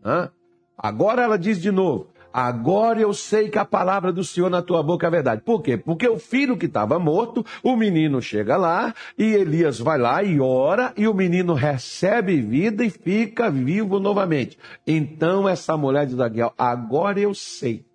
Né? 0.03 0.29
Agora 0.77 1.21
ela 1.21 1.37
diz 1.37 1.61
de 1.61 1.71
novo: 1.71 2.07
Agora 2.33 2.99
eu 2.99 3.13
sei 3.13 3.47
que 3.47 3.57
a 3.57 3.63
palavra 3.63 4.11
do 4.11 4.23
Senhor 4.23 4.49
na 4.49 4.61
tua 4.61 4.83
boca 4.83 5.07
é 5.07 5.09
verdade. 5.09 5.41
Por 5.41 5.61
quê? 5.61 5.77
Porque 5.77 6.07
o 6.07 6.19
filho 6.19 6.57
que 6.57 6.65
estava 6.65 6.99
morto, 6.99 7.45
o 7.63 7.77
menino 7.77 8.21
chega 8.21 8.57
lá 8.57 8.93
e 9.17 9.23
Elias 9.23 9.79
vai 9.79 9.97
lá 9.97 10.21
e 10.21 10.39
ora 10.39 10.93
e 10.97 11.07
o 11.07 11.13
menino 11.13 11.53
recebe 11.53 12.41
vida 12.41 12.83
e 12.83 12.89
fica 12.89 13.49
vivo 13.49 13.99
novamente. 13.99 14.57
Então 14.85 15.47
essa 15.47 15.77
mulher 15.77 16.07
de 16.07 16.15
Daniel, 16.15 16.53
agora 16.57 17.19
eu 17.19 17.33
sei. 17.33 17.85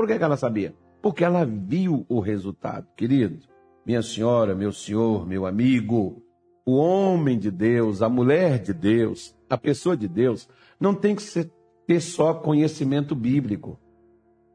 Por 0.00 0.06
que, 0.06 0.16
que 0.16 0.24
ela 0.24 0.38
sabia? 0.38 0.74
Porque 1.02 1.22
ela 1.22 1.44
viu 1.44 2.06
o 2.08 2.20
resultado. 2.20 2.86
Querido, 2.96 3.40
minha 3.84 4.00
senhora, 4.00 4.54
meu 4.54 4.72
senhor, 4.72 5.26
meu 5.26 5.44
amigo, 5.44 6.22
o 6.64 6.76
homem 6.76 7.38
de 7.38 7.50
Deus, 7.50 8.00
a 8.00 8.08
mulher 8.08 8.62
de 8.62 8.72
Deus, 8.72 9.36
a 9.50 9.58
pessoa 9.58 9.94
de 9.94 10.08
Deus, 10.08 10.48
não 10.80 10.94
tem 10.94 11.14
que 11.14 11.20
ser 11.20 11.52
ter 11.86 12.00
só 12.00 12.32
conhecimento 12.32 13.14
bíblico. 13.14 13.78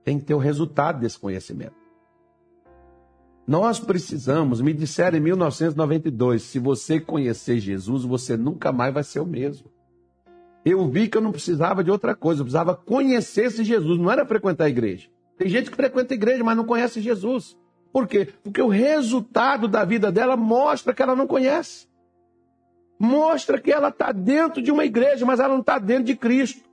Tem 0.04 0.18
que 0.18 0.26
ter 0.26 0.34
o 0.34 0.40
resultado 0.40 1.00
desse 1.00 1.20
conhecimento. 1.20 1.76
Nós 3.46 3.80
precisamos, 3.80 4.62
me 4.62 4.74
disseram 4.74 5.20
em 5.20 5.22
1992, 5.22 6.42
se 6.42 6.58
você 6.58 7.00
conhecer 7.00 7.60
Jesus, 7.60 8.04
você 8.04 8.36
nunca 8.36 8.72
mais 8.72 8.92
vai 8.92 9.04
ser 9.04 9.20
o 9.20 9.28
mesmo. 9.28 9.70
Eu 10.66 10.90
vi 10.90 11.08
que 11.08 11.16
eu 11.16 11.22
não 11.22 11.32
precisava 11.32 11.84
de 11.84 11.92
outra 11.92 12.16
coisa, 12.16 12.42
eu 12.42 12.46
precisava 12.46 12.76
conhecer 12.76 13.46
esse 13.46 13.64
Jesus, 13.64 14.00
não 14.00 14.10
era 14.10 14.26
frequentar 14.26 14.64
a 14.64 14.70
igreja. 14.70 15.14
Tem 15.38 15.50
gente 15.50 15.70
que 15.70 15.76
frequenta 15.76 16.14
a 16.14 16.16
igreja, 16.16 16.44
mas 16.44 16.58
não 16.58 16.66
conhece 16.66 17.02
Jesus. 17.02 17.58
Por 17.92 18.08
quê? 18.08 18.30
Porque 18.44 18.62
o 18.62 18.68
resultado 18.68 19.68
da 19.68 19.84
vida 19.84 20.12
dela 20.12 20.36
mostra 20.36 20.94
que 20.94 21.02
ela 21.02 21.16
não 21.16 21.28
conhece. 21.28 21.88
Mostra 23.00 23.60
que 23.60 23.72
ela 23.72 23.90
está 23.90 24.12
dentro 24.12 24.62
de 24.62 24.72
uma 24.72 24.86
igreja, 24.86 25.26
mas 25.26 25.40
ela 25.40 25.54
não 25.54 25.60
está 25.60 25.78
dentro 25.78 26.06
de 26.06 26.16
Cristo 26.16 26.66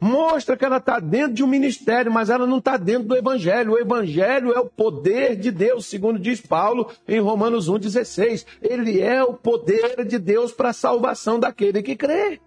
mostra 0.00 0.56
que 0.56 0.64
ela 0.64 0.76
está 0.76 1.00
dentro 1.00 1.34
de 1.34 1.42
um 1.42 1.46
ministério, 1.46 2.12
mas 2.12 2.30
ela 2.30 2.46
não 2.46 2.58
está 2.58 2.76
dentro 2.76 3.08
do 3.08 3.16
Evangelho. 3.16 3.72
O 3.72 3.78
Evangelho 3.78 4.52
é 4.52 4.60
o 4.60 4.66
poder 4.66 5.36
de 5.36 5.50
Deus, 5.50 5.86
segundo 5.86 6.18
diz 6.18 6.40
Paulo 6.40 6.90
em 7.06 7.20
Romanos 7.20 7.68
1,16. 7.68 8.46
Ele 8.62 9.00
é 9.00 9.22
o 9.22 9.34
poder 9.34 10.04
de 10.04 10.18
Deus 10.18 10.52
para 10.52 10.70
a 10.70 10.74
salvação 10.74 11.38
daquele 11.38 11.82
que 11.82 11.96
crê. 11.96 12.40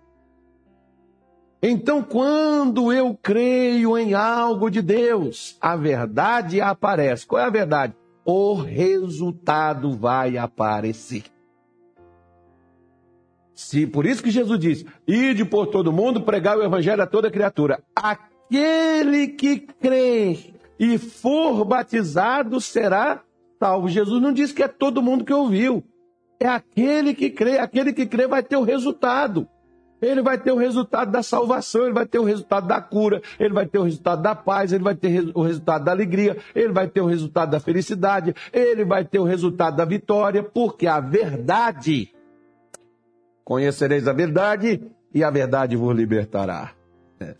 Então, 1.61 2.01
quando 2.01 2.91
eu 2.91 3.15
creio 3.21 3.95
em 3.95 4.15
algo 4.15 4.69
de 4.69 4.81
Deus, 4.81 5.57
a 5.61 5.75
verdade 5.75 6.59
aparece. 6.59 7.25
Qual 7.25 7.39
é 7.39 7.45
a 7.45 7.51
verdade? 7.51 7.93
O 8.25 8.55
resultado 8.55 9.95
vai 9.95 10.37
aparecer. 10.37 11.23
Se, 13.53 13.85
por 13.85 14.07
isso 14.07 14.23
que 14.23 14.31
Jesus 14.31 14.59
diz: 14.59 14.85
ide 15.07 15.45
por 15.45 15.67
todo 15.67 15.93
mundo, 15.93 16.21
pregar 16.21 16.57
o 16.57 16.63
evangelho 16.63 17.03
a 17.03 17.07
toda 17.07 17.29
criatura. 17.29 17.83
Aquele 17.95 19.27
que 19.27 19.59
crê 19.59 20.55
e 20.79 20.97
for 20.97 21.63
batizado 21.63 22.59
será 22.59 23.21
salvo. 23.59 23.87
Jesus 23.87 24.19
não 24.19 24.33
disse 24.33 24.51
que 24.51 24.63
é 24.63 24.67
todo 24.67 25.01
mundo 25.03 25.23
que 25.23 25.33
ouviu. 25.33 25.83
É 26.39 26.47
aquele 26.47 27.13
que 27.13 27.29
crê. 27.29 27.59
Aquele 27.59 27.93
que 27.93 28.07
crê 28.07 28.25
vai 28.25 28.41
ter 28.41 28.57
o 28.57 28.63
resultado. 28.63 29.47
Ele 30.01 30.21
vai 30.21 30.37
ter 30.37 30.51
o 30.51 30.57
resultado 30.57 31.11
da 31.11 31.21
salvação, 31.21 31.83
ele 31.83 31.93
vai 31.93 32.05
ter 32.05 32.19
o 32.19 32.23
resultado 32.23 32.67
da 32.67 32.81
cura, 32.81 33.21
ele 33.39 33.53
vai 33.53 33.65
ter 33.65 33.77
o 33.77 33.83
resultado 33.83 34.21
da 34.21 34.33
paz, 34.33 34.73
ele 34.73 34.83
vai 34.83 34.95
ter 34.95 35.31
o 35.35 35.41
resultado 35.41 35.85
da 35.85 35.91
alegria, 35.91 36.37
ele 36.55 36.73
vai 36.73 36.87
ter 36.87 37.01
o 37.01 37.05
resultado 37.05 37.51
da 37.51 37.59
felicidade, 37.59 38.33
ele 38.51 38.83
vai 38.83 39.05
ter 39.05 39.19
o 39.19 39.23
resultado 39.23 39.77
da 39.77 39.85
vitória, 39.85 40.41
porque 40.41 40.87
a 40.87 40.99
verdade 40.99 42.11
Conhecereis 43.51 44.07
a 44.07 44.13
verdade 44.13 44.81
e 45.13 45.23
a 45.23 45.29
verdade 45.29 45.75
vos 45.75 45.93
libertará. 45.93 46.71
É. 47.19 47.35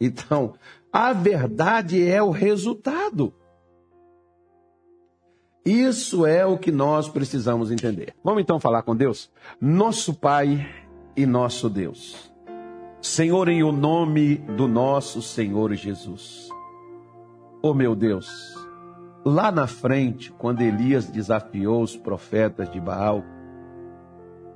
Então, 0.00 0.54
a 0.92 1.12
verdade 1.12 2.06
é 2.06 2.22
o 2.22 2.30
resultado. 2.30 3.32
Isso 5.64 6.26
é 6.26 6.44
o 6.44 6.58
que 6.58 6.70
nós 6.70 7.08
precisamos 7.08 7.70
entender. 7.70 8.14
Vamos 8.22 8.42
então 8.42 8.60
falar 8.60 8.82
com 8.82 8.94
Deus? 8.94 9.30
Nosso 9.58 10.12
Pai 10.12 10.68
e 11.16 11.26
nosso 11.26 11.68
Deus. 11.68 12.32
Senhor, 13.00 13.48
em 13.48 13.62
o 13.62 13.70
nome 13.70 14.36
do 14.36 14.66
nosso 14.66 15.20
Senhor 15.20 15.72
Jesus. 15.74 16.48
Oh 17.62 17.74
meu 17.74 17.94
Deus, 17.94 18.28
lá 19.24 19.52
na 19.52 19.66
frente, 19.66 20.32
quando 20.32 20.62
Elias 20.62 21.06
desafiou 21.06 21.82
os 21.82 21.96
profetas 21.96 22.70
de 22.70 22.80
Baal, 22.80 23.22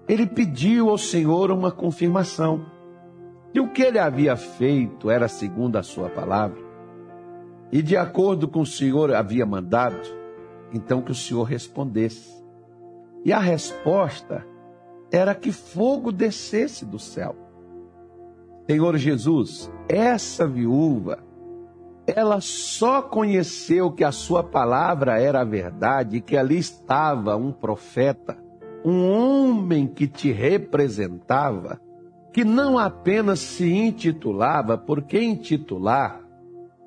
ele 0.08 0.26
pediu 0.26 0.88
ao 0.88 0.98
Senhor 0.98 1.50
uma 1.50 1.70
confirmação. 1.70 2.64
E 3.52 3.60
o 3.60 3.70
que 3.70 3.82
ele 3.82 3.98
havia 3.98 4.36
feito 4.36 5.10
era 5.10 5.28
segundo 5.28 5.76
a 5.76 5.82
sua 5.82 6.08
palavra. 6.08 6.58
E 7.70 7.82
de 7.82 7.96
acordo 7.96 8.48
com 8.48 8.60
o 8.60 8.66
Senhor 8.66 9.14
havia 9.14 9.44
mandado, 9.44 10.00
então 10.72 11.02
que 11.02 11.12
o 11.12 11.14
Senhor 11.14 11.44
respondesse. 11.44 12.42
E 13.24 13.32
a 13.32 13.38
resposta 13.38 14.44
era 15.10 15.34
que 15.34 15.52
fogo 15.52 16.12
descesse 16.12 16.84
do 16.84 16.98
céu. 16.98 17.34
Senhor 18.70 18.96
Jesus, 18.96 19.70
essa 19.88 20.46
viúva, 20.46 21.24
ela 22.06 22.40
só 22.40 23.00
conheceu 23.00 23.90
que 23.90 24.04
a 24.04 24.12
sua 24.12 24.42
palavra 24.42 25.20
era 25.20 25.40
a 25.40 25.44
verdade 25.44 26.20
que 26.20 26.36
ali 26.36 26.58
estava 26.58 27.36
um 27.36 27.52
profeta 27.52 28.36
um 28.84 29.10
homem 29.10 29.86
que 29.86 30.06
te 30.06 30.30
representava, 30.30 31.80
que 32.32 32.44
não 32.44 32.78
apenas 32.78 33.40
se 33.40 33.70
intitulava, 33.70 34.78
porque 34.78 35.20
intitular, 35.20 36.20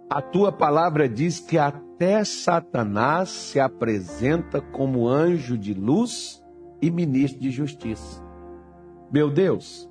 a 0.09 0.21
tua 0.21 0.51
palavra 0.51 1.07
diz 1.07 1.39
que 1.39 1.57
até 1.57 2.23
Satanás 2.23 3.29
se 3.29 3.59
apresenta 3.59 4.61
como 4.61 5.07
anjo 5.07 5.57
de 5.57 5.73
luz 5.73 6.40
e 6.81 6.89
ministro 6.89 7.39
de 7.39 7.51
justiça. 7.51 8.21
Meu 9.11 9.29
Deus, 9.29 9.89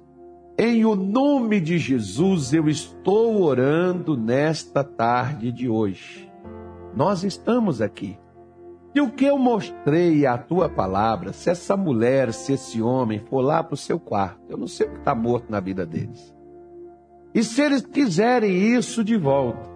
em 0.59 0.85
o 0.85 0.95
nome 0.95 1.61
de 1.61 1.79
Jesus 1.79 2.53
eu 2.53 2.69
estou 2.69 3.43
orando 3.43 4.17
nesta 4.17 4.83
tarde 4.83 5.53
de 5.53 5.69
hoje. 5.69 6.31
Nós 6.95 7.23
estamos 7.23 7.81
aqui 7.81 8.19
e 8.93 9.01
o 9.01 9.11
que 9.11 9.25
eu 9.25 9.39
mostrei 9.39 10.27
a 10.27 10.37
tua 10.37 10.69
palavra, 10.69 11.33
se 11.33 11.49
essa 11.49 11.77
mulher, 11.77 12.33
se 12.33 12.55
esse 12.55 12.83
homem 12.83 13.21
for 13.21 13.41
lá 13.41 13.63
para 13.63 13.75
o 13.75 13.77
seu 13.77 14.01
quarto, 14.01 14.41
eu 14.49 14.57
não 14.57 14.67
sei 14.67 14.89
o 14.89 14.91
que 14.91 14.99
está 14.99 15.15
morto 15.15 15.47
na 15.49 15.61
vida 15.61 15.87
deles. 15.87 16.35
E 17.33 17.45
se 17.45 17.63
eles 17.63 17.87
quiserem 17.87 18.51
isso 18.51 19.05
de 19.05 19.17
volta, 19.17 19.71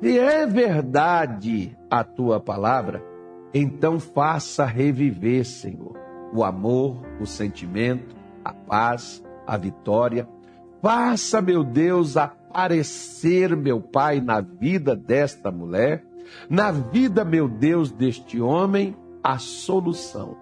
se 0.00 0.18
é 0.18 0.44
verdade 0.44 1.78
a 1.88 2.02
tua 2.02 2.40
palavra, 2.40 3.00
então 3.52 3.98
faça 3.98 4.64
reviver, 4.64 5.44
Senhor, 5.44 5.98
o 6.32 6.44
amor, 6.44 6.96
o 7.20 7.26
sentimento, 7.26 8.14
a 8.44 8.52
paz, 8.52 9.22
a 9.46 9.56
vitória. 9.56 10.28
Faça, 10.80 11.42
meu 11.42 11.62
Deus, 11.62 12.16
aparecer, 12.16 13.56
meu 13.56 13.80
Pai, 13.80 14.20
na 14.20 14.40
vida 14.40 14.94
desta 14.96 15.50
mulher 15.50 16.04
na 16.48 16.70
vida, 16.70 17.24
meu 17.24 17.48
Deus, 17.48 17.90
deste 17.90 18.40
homem, 18.40 18.96
a 19.22 19.38
solução, 19.38 20.36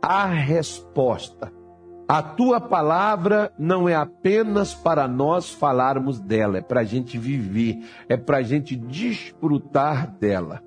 a 0.00 0.26
resposta. 0.26 1.52
A 2.08 2.22
tua 2.22 2.60
palavra 2.60 3.52
não 3.58 3.88
é 3.88 3.94
apenas 3.94 4.74
para 4.74 5.08
nós 5.08 5.50
falarmos 5.50 6.20
dela, 6.20 6.58
é 6.58 6.60
para 6.60 6.80
a 6.80 6.84
gente 6.84 7.16
viver, 7.16 7.78
é 8.08 8.16
para 8.16 8.38
a 8.38 8.42
gente 8.42 8.76
desfrutar 8.76 10.10
dela. 10.18 10.62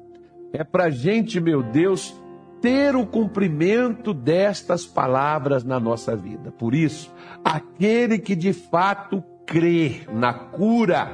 É 0.57 0.63
para 0.63 0.85
a 0.85 0.89
gente, 0.89 1.41
meu 1.41 1.61
Deus, 1.61 2.15
ter 2.61 2.95
o 2.95 3.05
cumprimento 3.05 4.13
destas 4.13 4.85
palavras 4.85 5.65
na 5.65 5.81
nossa 5.81 6.15
vida. 6.15 6.49
Por 6.49 6.73
isso, 6.73 7.13
aquele 7.43 8.17
que 8.17 8.35
de 8.35 8.53
fato 8.53 9.21
crê 9.45 10.01
na 10.13 10.33
cura, 10.33 11.11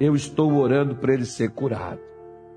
eu 0.00 0.16
estou 0.16 0.54
orando 0.54 0.96
para 0.96 1.14
ele 1.14 1.24
ser 1.24 1.50
curado. 1.50 2.00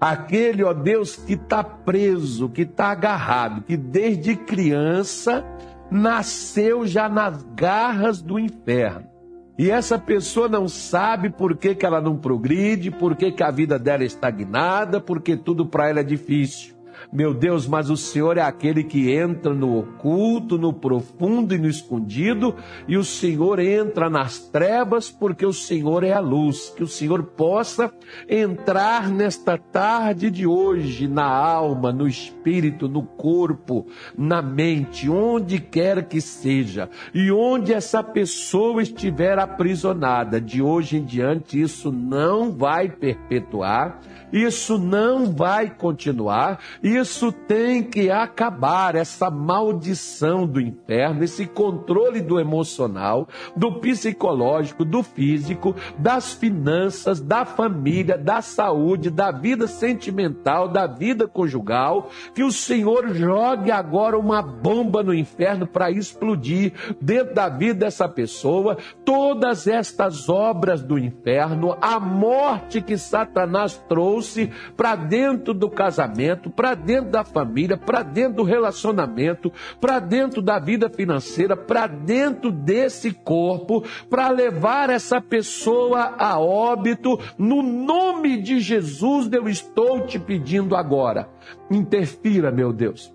Aquele, 0.01 0.63
ó 0.63 0.73
Deus, 0.73 1.15
que 1.15 1.33
está 1.33 1.63
preso, 1.63 2.49
que 2.49 2.63
está 2.63 2.87
agarrado, 2.87 3.61
que 3.61 3.77
desde 3.77 4.35
criança 4.35 5.45
nasceu 5.91 6.87
já 6.87 7.07
nas 7.07 7.43
garras 7.55 8.23
do 8.23 8.39
inferno. 8.39 9.12
E 9.57 9.69
essa 9.69 9.99
pessoa 9.99 10.49
não 10.49 10.67
sabe 10.67 11.29
por 11.29 11.55
que, 11.55 11.75
que 11.75 11.85
ela 11.85 12.01
não 12.01 12.17
progride, 12.17 12.89
por 12.89 13.15
que, 13.15 13.31
que 13.31 13.43
a 13.43 13.51
vida 13.51 13.77
dela 13.77 14.03
é 14.03 14.05
estagnada, 14.07 14.99
porque 14.99 15.37
tudo 15.37 15.65
para 15.65 15.89
ela 15.89 15.99
é 15.99 16.03
difícil. 16.03 16.73
Meu 17.11 17.33
Deus, 17.33 17.67
mas 17.67 17.89
o 17.89 17.97
Senhor 17.97 18.37
é 18.37 18.41
aquele 18.41 18.83
que 18.83 19.11
entra 19.11 19.53
no 19.53 19.79
oculto, 19.79 20.57
no 20.57 20.73
profundo 20.73 21.53
e 21.53 21.57
no 21.57 21.67
escondido, 21.67 22.55
e 22.87 22.97
o 22.97 23.03
Senhor 23.03 23.59
entra 23.59 24.09
nas 24.09 24.39
trevas, 24.39 25.09
porque 25.09 25.45
o 25.45 25.53
Senhor 25.53 26.03
é 26.03 26.13
a 26.13 26.19
luz. 26.19 26.73
Que 26.75 26.83
o 26.83 26.87
Senhor 26.87 27.23
possa 27.23 27.91
entrar 28.27 29.09
nesta 29.09 29.57
tarde 29.57 30.29
de 30.29 30.45
hoje 30.45 31.07
na 31.07 31.25
alma, 31.25 31.91
no 31.91 32.07
espírito, 32.07 32.87
no 32.87 33.03
corpo, 33.03 33.87
na 34.17 34.41
mente, 34.41 35.09
onde 35.09 35.59
quer 35.59 36.07
que 36.07 36.21
seja, 36.21 36.89
e 37.13 37.31
onde 37.31 37.73
essa 37.73 38.03
pessoa 38.03 38.81
estiver 38.81 39.39
aprisionada, 39.39 40.39
de 40.39 40.61
hoje 40.61 40.97
em 40.97 41.03
diante 41.03 41.59
isso 41.59 41.91
não 41.91 42.51
vai 42.51 42.89
perpetuar 42.89 43.99
isso 44.33 44.79
não 44.79 45.31
vai 45.31 45.69
continuar, 45.69 46.59
isso 46.81 47.31
tem 47.31 47.83
que 47.83 48.09
acabar, 48.09 48.95
essa 48.95 49.29
maldição 49.29 50.47
do 50.47 50.59
inferno, 50.59 51.23
esse 51.23 51.45
controle 51.45 52.19
do 52.19 52.39
emocional, 52.39 53.27
do 53.55 53.79
psicológico, 53.79 54.83
do 54.83 55.03
físico, 55.03 55.75
das 55.99 56.33
finanças, 56.33 57.21
da 57.21 57.45
família, 57.45 58.17
da 58.17 58.41
saúde, 58.41 59.11
da 59.11 59.29
vida 59.29 59.67
sentimental, 59.67 60.67
da 60.67 60.87
vida 60.87 61.27
conjugal, 61.27 62.09
que 62.33 62.43
o 62.43 62.51
Senhor 62.51 63.13
jogue 63.13 63.69
agora 63.69 64.17
uma 64.17 64.41
bomba 64.41 65.03
no 65.03 65.13
inferno 65.13 65.67
para 65.67 65.91
explodir 65.91 66.73
dentro 66.99 67.35
da 67.35 67.47
vida 67.49 67.81
dessa 67.81 68.09
pessoa. 68.09 68.77
Todas 69.05 69.67
estas 69.67 70.27
obras 70.27 70.81
do 70.81 70.97
inferno, 70.97 71.77
a 71.79 71.99
morte 71.99 72.81
que 72.81 72.97
Satanás 72.97 73.77
trouxe 73.87 74.22
trouxe 74.23 74.49
para 74.77 74.95
dentro 74.95 75.53
do 75.53 75.69
casamento, 75.69 76.49
para 76.49 76.73
dentro 76.73 77.11
da 77.11 77.23
família, 77.23 77.77
para 77.77 78.01
dentro 78.01 78.37
do 78.37 78.43
relacionamento, 78.43 79.51
para 79.81 79.99
dentro 79.99 80.41
da 80.41 80.57
vida 80.57 80.89
financeira, 80.89 81.57
para 81.57 81.87
dentro 81.87 82.51
desse 82.51 83.11
corpo, 83.11 83.83
para 84.09 84.29
levar 84.29 84.89
essa 84.89 85.19
pessoa 85.19 86.15
a 86.17 86.39
óbito. 86.39 87.19
No 87.37 87.61
nome 87.61 88.41
de 88.41 88.59
Jesus, 88.59 89.31
eu 89.31 89.49
estou 89.49 90.01
te 90.01 90.17
pedindo 90.17 90.75
agora. 90.75 91.27
Interfira, 91.69 92.51
meu 92.51 92.71
Deus. 92.71 93.13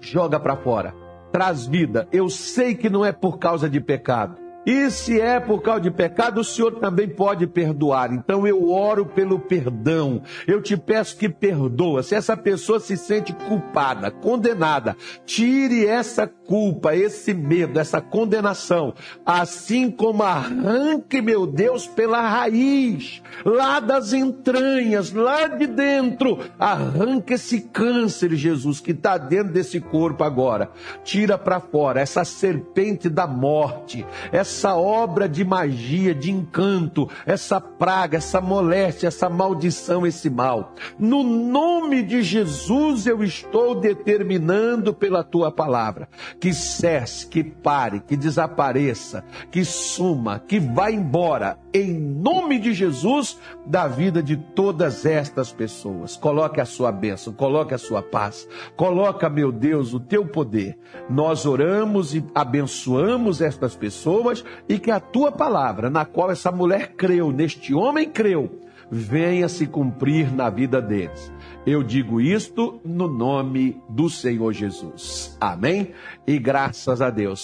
Joga 0.00 0.40
para 0.40 0.56
fora. 0.56 0.94
Traz 1.30 1.66
vida. 1.66 2.08
Eu 2.10 2.28
sei 2.28 2.74
que 2.74 2.90
não 2.90 3.04
é 3.04 3.12
por 3.12 3.38
causa 3.38 3.70
de 3.70 3.80
pecado 3.80 4.49
e 4.64 4.90
se 4.90 5.18
é 5.18 5.40
por 5.40 5.62
causa 5.62 5.80
de 5.80 5.90
pecado, 5.90 6.40
o 6.40 6.44
Senhor 6.44 6.78
também 6.78 7.08
pode 7.08 7.46
perdoar. 7.46 8.12
Então 8.12 8.46
eu 8.46 8.70
oro 8.70 9.06
pelo 9.06 9.38
perdão. 9.38 10.22
Eu 10.46 10.60
te 10.60 10.76
peço 10.76 11.16
que 11.16 11.28
perdoa. 11.28 12.02
Se 12.02 12.14
essa 12.14 12.36
pessoa 12.36 12.78
se 12.78 12.96
sente 12.96 13.32
culpada, 13.32 14.10
condenada, 14.10 14.96
tire 15.24 15.86
essa 15.86 16.26
culpa, 16.26 16.94
esse 16.94 17.32
medo, 17.32 17.78
essa 17.78 18.00
condenação, 18.00 18.92
assim 19.24 19.90
como 19.90 20.22
arranque, 20.22 21.22
meu 21.22 21.46
Deus, 21.46 21.86
pela 21.86 22.20
raiz, 22.20 23.22
lá 23.44 23.80
das 23.80 24.12
entranhas, 24.12 25.12
lá 25.12 25.46
de 25.46 25.66
dentro, 25.66 26.38
arranque 26.58 27.34
esse 27.34 27.62
câncer, 27.62 28.34
Jesus, 28.34 28.80
que 28.80 28.90
está 28.90 29.16
dentro 29.16 29.52
desse 29.52 29.80
corpo 29.80 30.22
agora. 30.22 30.70
Tira 31.02 31.38
para 31.38 31.60
fora 31.60 32.00
essa 32.00 32.24
serpente 32.24 33.08
da 33.08 33.26
morte, 33.26 34.04
essa 34.30 34.49
essa 34.50 34.74
obra 34.74 35.28
de 35.28 35.44
magia, 35.44 36.12
de 36.12 36.30
encanto, 36.30 37.08
essa 37.24 37.60
praga, 37.60 38.18
essa 38.18 38.40
moléstia, 38.40 39.06
essa 39.06 39.30
maldição, 39.30 40.04
esse 40.04 40.28
mal. 40.28 40.74
No 40.98 41.22
nome 41.22 42.02
de 42.02 42.22
Jesus 42.22 43.06
eu 43.06 43.22
estou 43.22 43.76
determinando 43.76 44.92
pela 44.92 45.22
tua 45.22 45.52
palavra 45.52 46.08
que 46.40 46.52
cesse, 46.52 47.26
que 47.26 47.44
pare, 47.44 48.00
que 48.00 48.16
desapareça, 48.16 49.24
que 49.52 49.64
suma, 49.64 50.40
que 50.40 50.58
vá 50.58 50.90
embora, 50.90 51.56
em 51.72 51.92
nome 51.92 52.58
de 52.58 52.74
Jesus, 52.74 53.38
da 53.64 53.86
vida 53.86 54.20
de 54.20 54.36
todas 54.36 55.06
estas 55.06 55.52
pessoas. 55.52 56.16
Coloque 56.16 56.60
a 56.60 56.64
sua 56.64 56.90
bênção, 56.90 57.32
coloque 57.32 57.72
a 57.72 57.78
sua 57.78 58.02
paz, 58.02 58.48
coloca, 58.76 59.30
meu 59.30 59.52
Deus, 59.52 59.94
o 59.94 60.00
teu 60.00 60.26
poder. 60.26 60.76
Nós 61.08 61.46
oramos 61.46 62.14
e 62.14 62.24
abençoamos 62.34 63.40
estas 63.40 63.76
pessoas 63.76 64.39
e 64.68 64.78
que 64.78 64.90
a 64.90 65.00
tua 65.00 65.30
palavra, 65.30 65.88
na 65.88 66.04
qual 66.04 66.30
essa 66.30 66.50
mulher 66.50 66.94
creu, 66.94 67.30
neste 67.30 67.74
homem 67.74 68.08
creu, 68.08 68.60
venha 68.90 69.48
se 69.48 69.66
cumprir 69.66 70.34
na 70.34 70.50
vida 70.50 70.82
deles. 70.82 71.32
Eu 71.64 71.82
digo 71.82 72.20
isto 72.20 72.80
no 72.84 73.06
nome 73.06 73.80
do 73.88 74.10
Senhor 74.10 74.52
Jesus. 74.52 75.36
Amém? 75.40 75.92
E 76.26 76.38
graças 76.38 77.00
a 77.00 77.10
Deus. 77.10 77.38